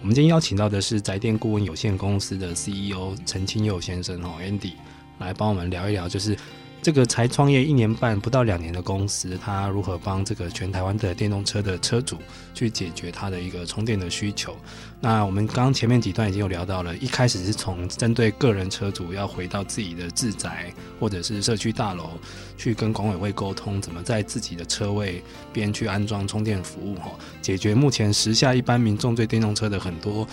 [0.00, 4.72] 我们今天邀请到的是宅电顾问有限公司的 CEO 陈清佑先生哦，Andy
[5.18, 6.34] 来帮我们聊一聊，就是。
[6.80, 12.16] 这个才创业一年半不到两年的公司，他如何帮这个全台湾的电动车的车主
[12.54, 14.56] 去解决他的一个充电的需求？
[15.00, 22.10] 那我们刚刚前面几段已经有聊到了，一开始是从针对个人车主要回到自己的自宅或者是社区大楼
[22.56, 27.10] 去跟管委会沟通，怎么在自己的车位边去安装充电服务，哈，
[27.42, 30.26] 解决目前时下一般民众对电动车的很多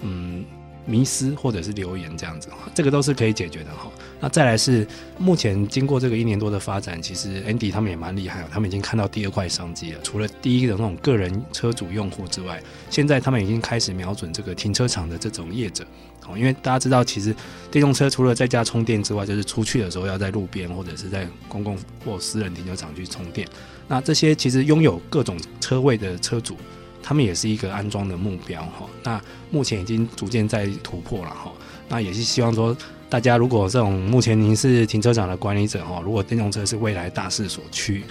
[0.00, 0.44] 嗯。
[0.84, 3.90] 迷思或者是留言这样子，这个都是可以解决的哈。
[4.20, 4.86] 那再来是
[5.18, 10.00] 目前经过这个一年多的发展，其实 Andy 他们也蛮厉害，他们已经看到第二块商机了。
[10.02, 15.84] 除了第一个那种个人车主用户之外，现在他们已经开始瞄准这个停车场的这种业者。
[16.28, 17.34] 哦，因为大家知道，其实
[17.70, 23.46] 电动车除了在家充电之外，就是出去的时候要在路边或者是在公共或私人停车场去充电。
[23.88, 26.56] 那这些其实拥有各种车位的车主。
[27.02, 31.50] 他们也是一个安装的目标哈，那目前已经逐渐在突破了哈，
[31.88, 32.76] 那也是希望说
[33.08, 38.04] 大家如果这种目前您是停车场的管理者哈，如果电动车是未来大势所趋，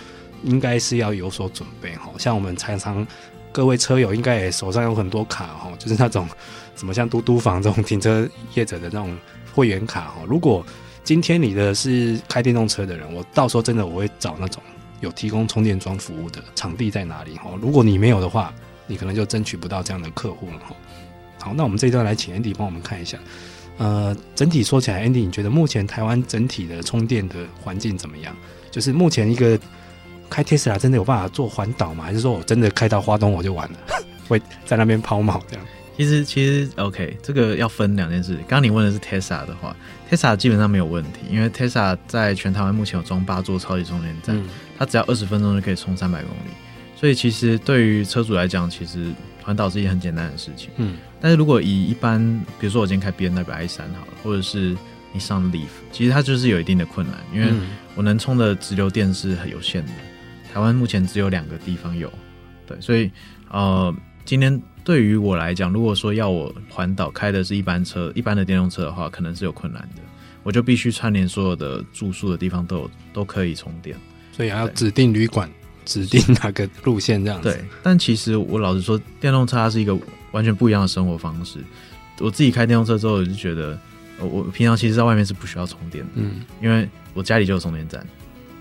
[0.43, 2.11] 应该是要有所准备哈。
[2.17, 3.05] 像我们常常
[3.51, 6.27] 各位车友应该也手上有很多卡哈，就是那种
[6.75, 9.17] 什么像嘟嘟房这种停车业者的那种
[9.53, 10.21] 会员卡哈。
[10.27, 10.65] 如果
[11.03, 14.61] 今天你的是开电动车的人，我到时候真的我会找那种
[14.99, 17.49] 有提供充电桩服务的场地在哪里哈。
[17.59, 18.53] 如果你没有的话，
[18.91, 20.75] 你可能就争取不到这样的客户了哈。
[21.39, 23.17] 好，那我们这一段来请 Andy 帮我们看一下。
[23.77, 28.35] 呃，整体说起来，Andy，你觉得目前台湾整体的充电的环境怎么样？
[28.69, 29.57] 就是目前一个
[30.29, 32.03] 开 Tesla 真的有办法做环岛吗？
[32.03, 33.77] 还是说我真的开到花东我就完了，
[34.27, 35.65] 会在那边抛锚这样？
[35.97, 38.35] 其实其实 OK，这个要分两件事。
[38.47, 39.75] 刚刚你问的是 Tesla 的话
[40.09, 46.51] ，Tesla 基本上没有问题，因为 Tesla 在全台湾目前有装八座超级充电站，嗯、它只要二十分钟就可以充三百公里。
[47.01, 49.11] 所以其实对于车主来讲，其实
[49.41, 50.69] 环岛是一件很简单的事情。
[50.77, 52.21] 嗯，但是如果以一般，
[52.59, 54.77] 比如说我今天开 B N W i 三好了，或者是
[55.11, 57.51] 你上 Leaf，其实它就是有一定的困难，因为
[57.95, 59.91] 我能充的直流电是很有限的。
[60.53, 62.07] 台湾目前只有两个地方有，
[62.67, 63.09] 对，所以
[63.49, 63.91] 呃，
[64.23, 70.03] 今天对于我来讲，如果说要我环岛开的是一般车、一般的电动车的话，可能是有困难的。
[70.43, 73.97] 我就必须串联所有的住宿的地方都有都可以充电，
[74.31, 75.49] 所以还要指定旅馆。
[75.85, 77.49] 指定哪个路线这样子？
[77.49, 79.97] 对，但其实我老实说，电动车它是一个
[80.31, 81.59] 完全不一样的生活方式。
[82.19, 83.77] 我自己开电动车之后，我就觉得，
[84.19, 88.05] 我平常其实在外面是不需要充电的，嗯，因为我家里就有充电站，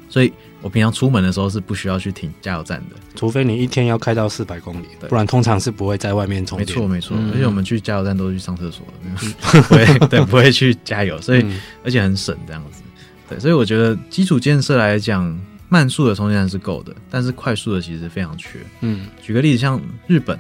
[0.09, 6.67] 所以我平常出门的时候是不需要去停加油站的，除非你一天要开到四百公里，不然通常是不会在外面充电。
[6.67, 11.45] 没错，没错，而且我们去加油站都是去上厕所的， 不会，对，不会去加油，所以
[11.85, 12.83] 而且很省这样子。
[13.29, 15.39] 对，所以我觉得基础建设来讲。
[15.71, 18.59] 慢速的充电站是够的，但是快速的其实非常缺。
[18.81, 20.39] 嗯，举个例子，像日本，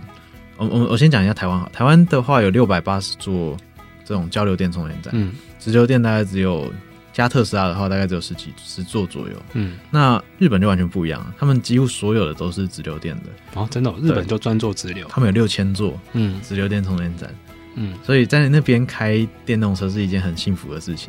[0.59, 3.57] 我我我先讲一下台湾好，台湾的话有六百八十座
[4.05, 6.71] 这种交流电充电站，嗯，直流电大概只有
[7.13, 9.37] 加特斯拉的话，大概只有十几十座左右。
[9.55, 13.31] 嗯，那日本就完全不一样，他们几乎所有的都是直流电的。
[13.55, 17.33] 哦，真的、哦，日本就专做直流，他们有六千座嗯直流电充电站。
[17.77, 21.09] 嗯，所以在那边开电动车是一件很幸福的事情。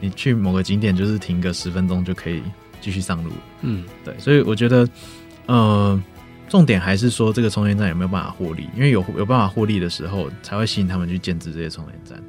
[0.00, 2.42] 你去某个景点，就是停个十分钟就可以
[2.80, 3.30] 继续上路。
[3.62, 4.88] 嗯，对，所以我觉得，
[5.46, 6.02] 呃，
[6.48, 12.22] 重点还是说这个充电站有没有办法获利，因为有有办法获利的时候，才会吸引他们去建置这些充电站。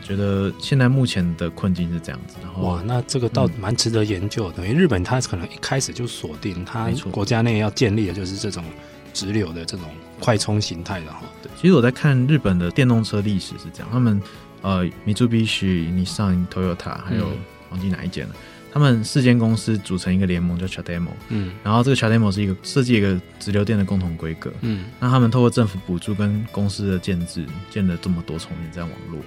[0.00, 2.36] 我觉得现在目前的困境是这样子。
[2.42, 4.58] 然后哇，那这个倒蛮值得研究的。
[4.58, 8.64] 等于、嗯、日本它可能一开始就锁定它国家内要建立的就是这种
[9.12, 9.86] 直流的这种
[10.20, 11.22] 快充形态的哈。
[11.42, 14.20] 对，其实我在看日本的电动车历史是这样，他们。
[14.64, 17.28] 呃，Mitsubishi、Nissan、Toyota，还有
[17.68, 18.34] 忘记哪一间了。
[18.74, 21.12] 他们四间公司组成一个联盟，叫 CHAdeMO。
[21.28, 24.52] 嗯，然后这个 CHAdeMO 是一个设计一个直流电的共同规格。
[24.62, 29.20] 嗯，那他们透过政府补助跟公司的建制，建了这么多充电站网络。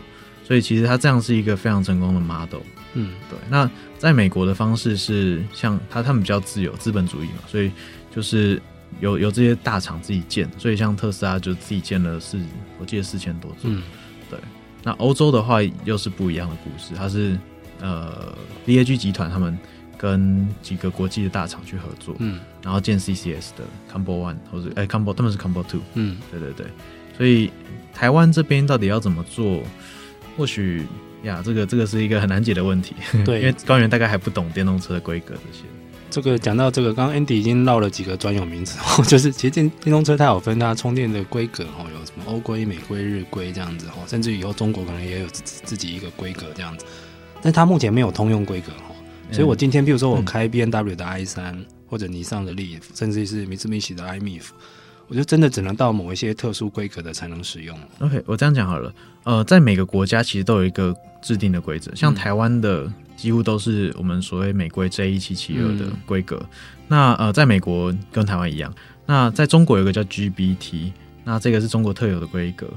[0.43, 2.59] 所以其实它这样是一个非常成功的 model。
[2.93, 3.39] 嗯，对。
[3.49, 7.71] 那在美国的方式是像他他们比较自由资本主义嘛，所以
[8.13, 8.61] 就是
[8.99, 10.49] 有有这些大厂自己建。
[10.57, 12.37] 所以像特斯拉就自己建了四，
[12.79, 13.71] 我记得四千多座。
[13.71, 13.81] 嗯，
[14.29, 14.37] 对。
[14.83, 17.37] 那欧洲的话又是不一样的故事，它是
[17.79, 18.33] 呃
[18.65, 19.57] VAG 集团他们
[19.97, 26.67] 跟几个国际的大厂去合作，嗯，然后建 CCS 的 Combo One 或者哎 Combo 他们是 Combo Two，嗯，对对对，
[27.17, 27.51] 所以
[27.93, 29.63] 台湾这边到底要怎么做？
[30.37, 30.85] 或许
[31.23, 32.93] 呀，这个这个是一个很难解的问题，
[33.25, 35.63] 对，因为官员大概还不懂电动车的规格这些。
[36.09, 38.77] 这个讲到这个，刚刚 Andy 已经唠了几个专有名词，
[39.09, 46.85] 就是其实电电动车它有分它充电的规格哦，有什么欧规、美规、日规这样子哦，甚至以后中国可能也有自自己一个规格这样子，
[47.41, 48.95] 但它目前没有通用规格哦，
[49.31, 54.43] 所以我今天譬如说我开 B N W 的 i 三、嗯、或者尼桑的 Leaf，甚至是 Mitsubishi 的 i-MiEV，
[55.07, 57.77] 我就真的只能到某一些特殊规格的才能使用。
[57.99, 62.83] OK，我这样讲好了，呃，在每个国家其实都有一个制定的规则，像台湾的。
[62.83, 66.37] 嗯几乎都是我们所谓美规 J 一七七二的规格。
[66.39, 66.49] 嗯、
[66.87, 68.71] 那呃，在美国跟台湾一样。
[69.07, 70.91] 那在中国有个叫 GBT，
[71.23, 72.67] 那这个是中国特有的规格。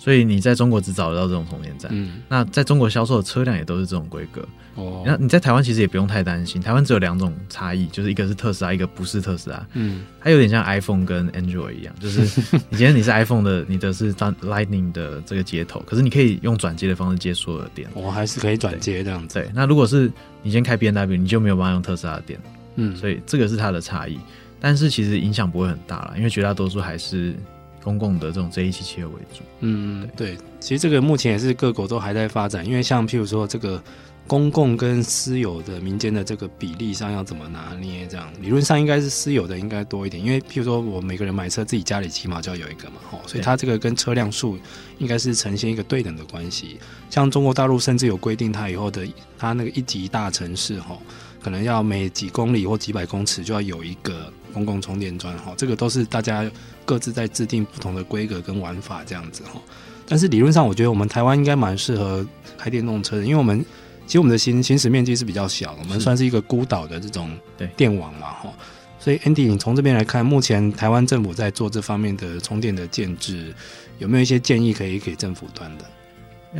[0.00, 1.90] 所以你在中国只找得到这种充电站。
[1.94, 4.40] 嗯，那在中国销售的车辆也都是这种规格。
[4.76, 9.66] 哦，那你在台湾其实也不用太担心，台湾只有两种差异，就是一个是特斯拉，一个不是特斯拉。
[9.74, 12.20] 嗯，它有点像 iPhone 跟 Android 一样，就是
[12.70, 17.86] 你今天你是 iPhone 的，你的是 Lightning 的这个接头，可是你可以用转接的方式接所有的电。
[17.92, 19.34] 我、哦、还是可以转接这样子。
[19.34, 20.10] 对，那如果是
[20.42, 22.40] 你先开 B N W，你就没有办法用特斯拉的电。
[22.76, 24.18] 嗯，所以这个是它的差异，
[24.58, 27.34] 但是其实影响不会很大了，因为绝大多数还是。
[27.82, 33.82] 公共的这种 J 一七七二为主，嗯，对，其实这个目前也是各国都还在发展，因为像譬如说这个
[34.26, 44.58] 公共跟私有的民间的这个比例上要怎么拿捏，这样理论上应该是私有的应该多一点，因为譬如说我每个人买车自己家里起码就要有一个嘛，吼，所以它这个跟车辆数
[44.98, 46.78] 应该是呈现一个对等的关系。
[47.08, 49.04] 像中国大陆甚至有规定，它以后的
[49.38, 51.02] 它那个一级大城市，吼，
[51.42, 56.50] 可能要每几公里或几百公尺就要有一个公共充电桩，哈，这个都是大家。
[56.86, 59.60] 各自在制定不同的规格跟玩法这样子哈，
[60.08, 62.26] 但是理论上我觉得我们台湾应该蛮适合
[62.58, 63.64] 开电动车的，因为我们
[64.06, 67.30] 其实我们的行行驶面积是比较小，我们算是一个孤岛的这种
[67.76, 68.52] 电网嘛哈，
[68.98, 73.54] 所以 Andy 你从这边来看，目前台湾政府在做这方面的充电的建制，
[73.98, 75.84] 有没有一些建议可以给政府端的？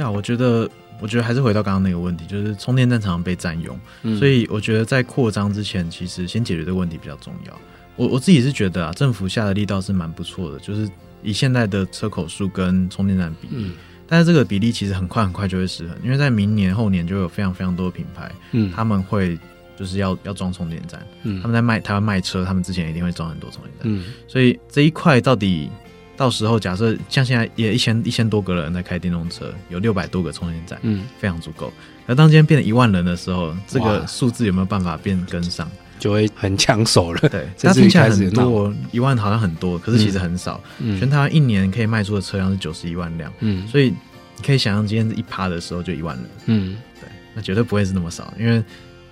[0.00, 0.70] 呀，我觉得
[1.00, 7.58] 我觉得还是回到刚刚那个问题，就是充电站常常被占用，嗯、所以我觉得在扩张之前，其实先解决这个问题比较重要。
[8.00, 10.90] 我我自己是觉得啊，政府下的力道是蛮不错的，就是
[11.22, 13.72] 以现在的车口数跟充电站比例，嗯、
[14.06, 19.38] 但是这个比例其实很快很快就会失衡，因为在明年后年就有非常非常多的品牌，嗯，他们会
[19.76, 25.68] 就是要要装充电站，嗯，他们在卖台湾卖车，他们之前一定会装很多充电站，嗯，所以这一块到底
[26.16, 31.70] 到时候假设像现在也一千一千多个人在开电动车，有六百多个充电站，嗯，非常足够。
[32.06, 35.70] 而当今天变成一万人的时候，这个数字有没有办法变跟上？
[36.00, 37.28] 就会很抢手了。
[37.28, 40.60] 对， 那听起来很多，一万好像很多，可是其实很少。
[40.80, 43.32] 嗯，全台湾一年可以卖出的车辆是九十一万辆。
[43.38, 43.90] 嗯，所以
[44.36, 46.26] 你可以想象，今天是一趴的时候就一万人。
[46.46, 48.64] 嗯，对，那绝对不会是那么少，因为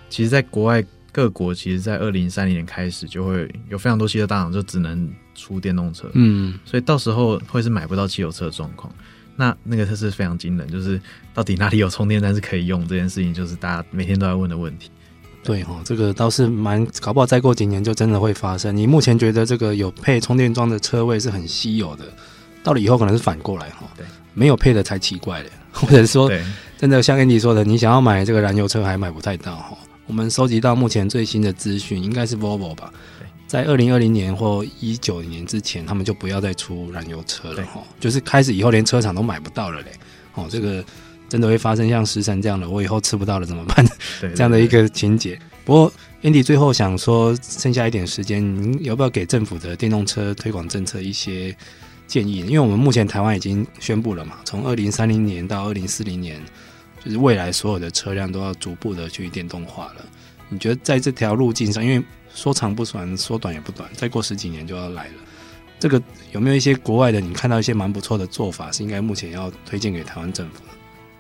[0.08, 0.82] 其实，在国外
[1.12, 6.10] 各国，其实，在二零三零年开始，就会有非常多汽车大厂就只能出电动车。
[6.14, 8.92] 嗯，所以到时候会是买不到汽油车的状况。
[9.36, 11.00] 那那个它是非常惊人，就是
[11.32, 14.90] 到底哪里有充电站是可以用这件事情，就是大家每天都在问的问题。
[15.48, 18.76] 对哈，这个倒是蛮搞不好，再过几年就真的会发生。
[18.76, 22.04] 你目前觉得这个有配充电桩的车位是很稀有的，
[22.62, 25.50] 到了以后可能是反过来哈，对，没有配的才奇怪嘞。
[25.72, 26.30] 或者说，
[26.76, 29.78] 真的像 Andy 说的，你想要买这个燃油车还买不太到哈。
[30.06, 32.92] 我们收集到目前最新的资讯，应该是 Volvo 吧，
[33.46, 39.92] 在二零二零年或一九年之前，他们就不要再出燃油车了哈，就是开始以后连车厂都买不到了嘞。
[40.34, 40.84] 哦，这个。
[41.30, 43.84] 真的会发生像食神这样的，我以后吃不到了怎么办？
[44.20, 45.38] 这样的一个情节。
[45.64, 45.92] 不过
[46.22, 51.54] Andy 最后想说，剩下一点时间，您要不要给政府的电动车推广政策一些
[52.06, 52.38] 建议？
[52.38, 56.40] 因为我们目前台湾已经宣布了嘛，从二零三零年到二零四零年，
[57.04, 60.04] 就是未来所有的车辆都要逐步的去电动化了。
[60.48, 62.02] 你觉得在这条路径上，因为
[62.34, 65.14] 说长不长，说短也不短，再过十几年就要来了。
[65.78, 66.02] 这个
[66.32, 67.20] 有没有一些国外的？
[67.20, 70.62] 你看到一些蛮不错的做法，是应该目前要推荐给台湾政府？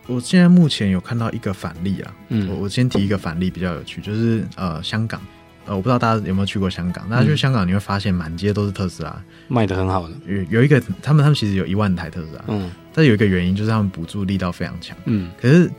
[0.08, 5.20] 我现在目前有看到一个反例啊，嗯，我我先提一个反例比较有趣，就是呃香港，
[5.66, 10.14] 呃我不知道大家有没有去过香港，大家去香港你会发现满街都是特斯拉，卖的很好的。
[10.26, 15.70] 有有一个他们他们其实有一万台特斯拉，嗯，但有一个原因就是他们补助力道非常强，嗯，可是，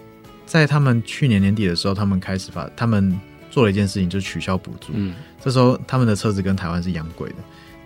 [0.45, 3.19] 在他们去年年底的时候，他们开始发他们
[3.49, 7.35] 做了一件事情，就取消补助，嗯，这时候他们的车子跟台湾是一样贵的。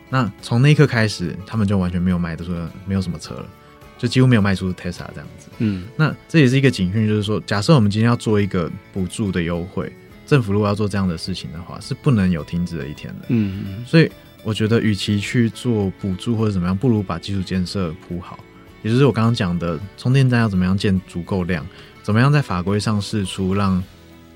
[0.10, 2.54] 那从那一刻开始，他们就完全没有卖的说
[2.86, 3.46] 没有什么车了，
[4.04, 5.48] 就几乎没有卖出 Tesla 这样子。
[5.60, 9.90] 嗯，那这也是一个警讯，就是说，假设我们今天要做一个补助的优惠，
[10.28, 13.28] 政府如果要做这样的事情的话，是不能有停止的一天的。
[13.30, 14.12] 嗯，所以
[14.44, 18.38] 我觉得，与其去做补助或者怎么样，不如把基础建设铺好，
[18.82, 21.66] 也就是我刚刚讲的，充电站要怎么样建足够量，
[22.02, 23.82] 怎么样在法规上释出，让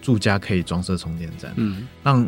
[0.02, 2.26] 住家可以装设充电站，嗯，让。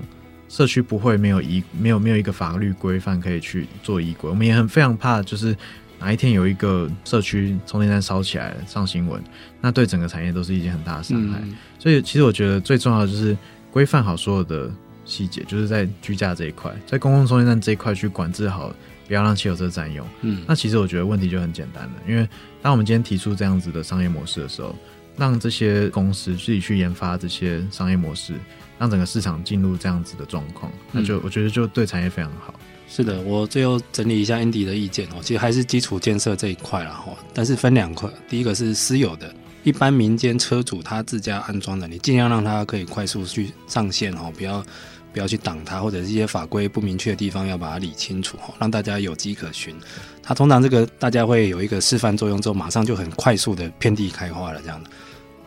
[0.51, 5.55] 社区不会没有一没有没有一个法律规范可以去做依规，我们也很非常怕，就是
[5.99, 9.21] 哪一天有一个社区充电站烧起来了上新闻，
[9.61, 11.39] 那对整个产业都是一件很大的伤害。
[11.43, 13.37] 嗯、所以其实我觉得最重要的就是
[13.71, 14.71] 规范好所有的
[15.05, 18.73] 细节，就是在居家这一块，在公共充电站这一块去管制好，
[19.07, 20.07] 不要让汽油车占用。
[20.21, 22.27] 嗯，那其实我觉得问题就很简单了，因为
[22.61, 24.75] 当我们今天提出这样子的商业模式的时候，
[25.17, 28.33] 让这些公司自己去研发这些商业模式。
[28.79, 32.57] 让整个市场进入这样子的状况，那就我觉得就对产业非常好。
[32.91, 39.31] 是的，我最后整理一下 Andy 的意见哦，其实还是基础建设这一块啦哈，但是分两块，第一个是私有的，
[39.63, 44.65] 一般民间车主他自家安装的，你尽量让他可以快速去上线哦，不要
[45.13, 49.75] 不要去挡他，或者是一些法规不明确的地方要把它理清楚哈，让大家有迹可循。
[50.23, 54.89] 他通常这个大家会有一个示范作用之后，马上就很快速的遍地开花了这样的。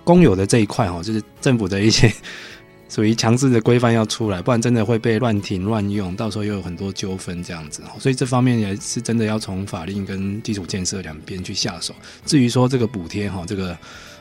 [0.05, 2.13] 公有的这一块哈，就是政府的一些。
[2.93, 7.83] 属于强制的规范要出来，不然真的会被乱停乱用，到时候又有很多纠纷这样子。
[7.99, 11.95] 所以这方面也是真的要从法令跟基础建设两边去下手。
[12.27, 13.75] 至于说这个补贴哈，这个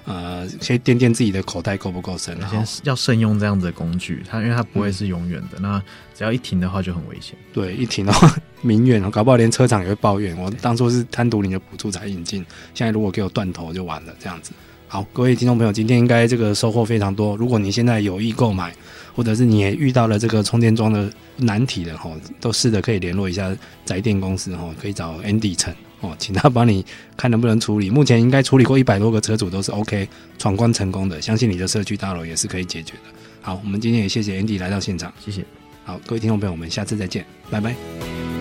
[0.05, 4.23] 呃，先垫垫自己的口袋够不够深，先要慎用这样子的工具。
[4.25, 5.83] 它因为它不会是永远的，嗯、那
[6.15, 7.35] 只要一停的话就很危险。
[7.51, 10.33] 对，一停的话民怨，搞不好连车厂也会抱怨。
[10.37, 14.53] 我当初是贪图你的补助才引进，现在如果给我断头就完了这样子。
[14.91, 17.37] 好，各位听众朋友，今天应该这个收获非常多。
[17.37, 18.75] 如果你现在有意购买，
[19.15, 22.11] 或者是你也遇到了这个充电桩的难题的哈，
[22.41, 26.85] 都试着可以联络一下宅电公司哈，可以找 Andy 陈哦，请他帮你
[27.15, 27.89] 看能不能处理。
[27.89, 30.05] 目前应该处理过一百多个车主都是 OK
[30.37, 33.13] 闯关成功的，相信你的社区大楼也是可以解决的。
[33.39, 35.45] 好，我们今天也谢谢 Andy 来到现场，谢谢。
[35.85, 38.40] 好，各位听众朋友，我们下次再见，拜拜。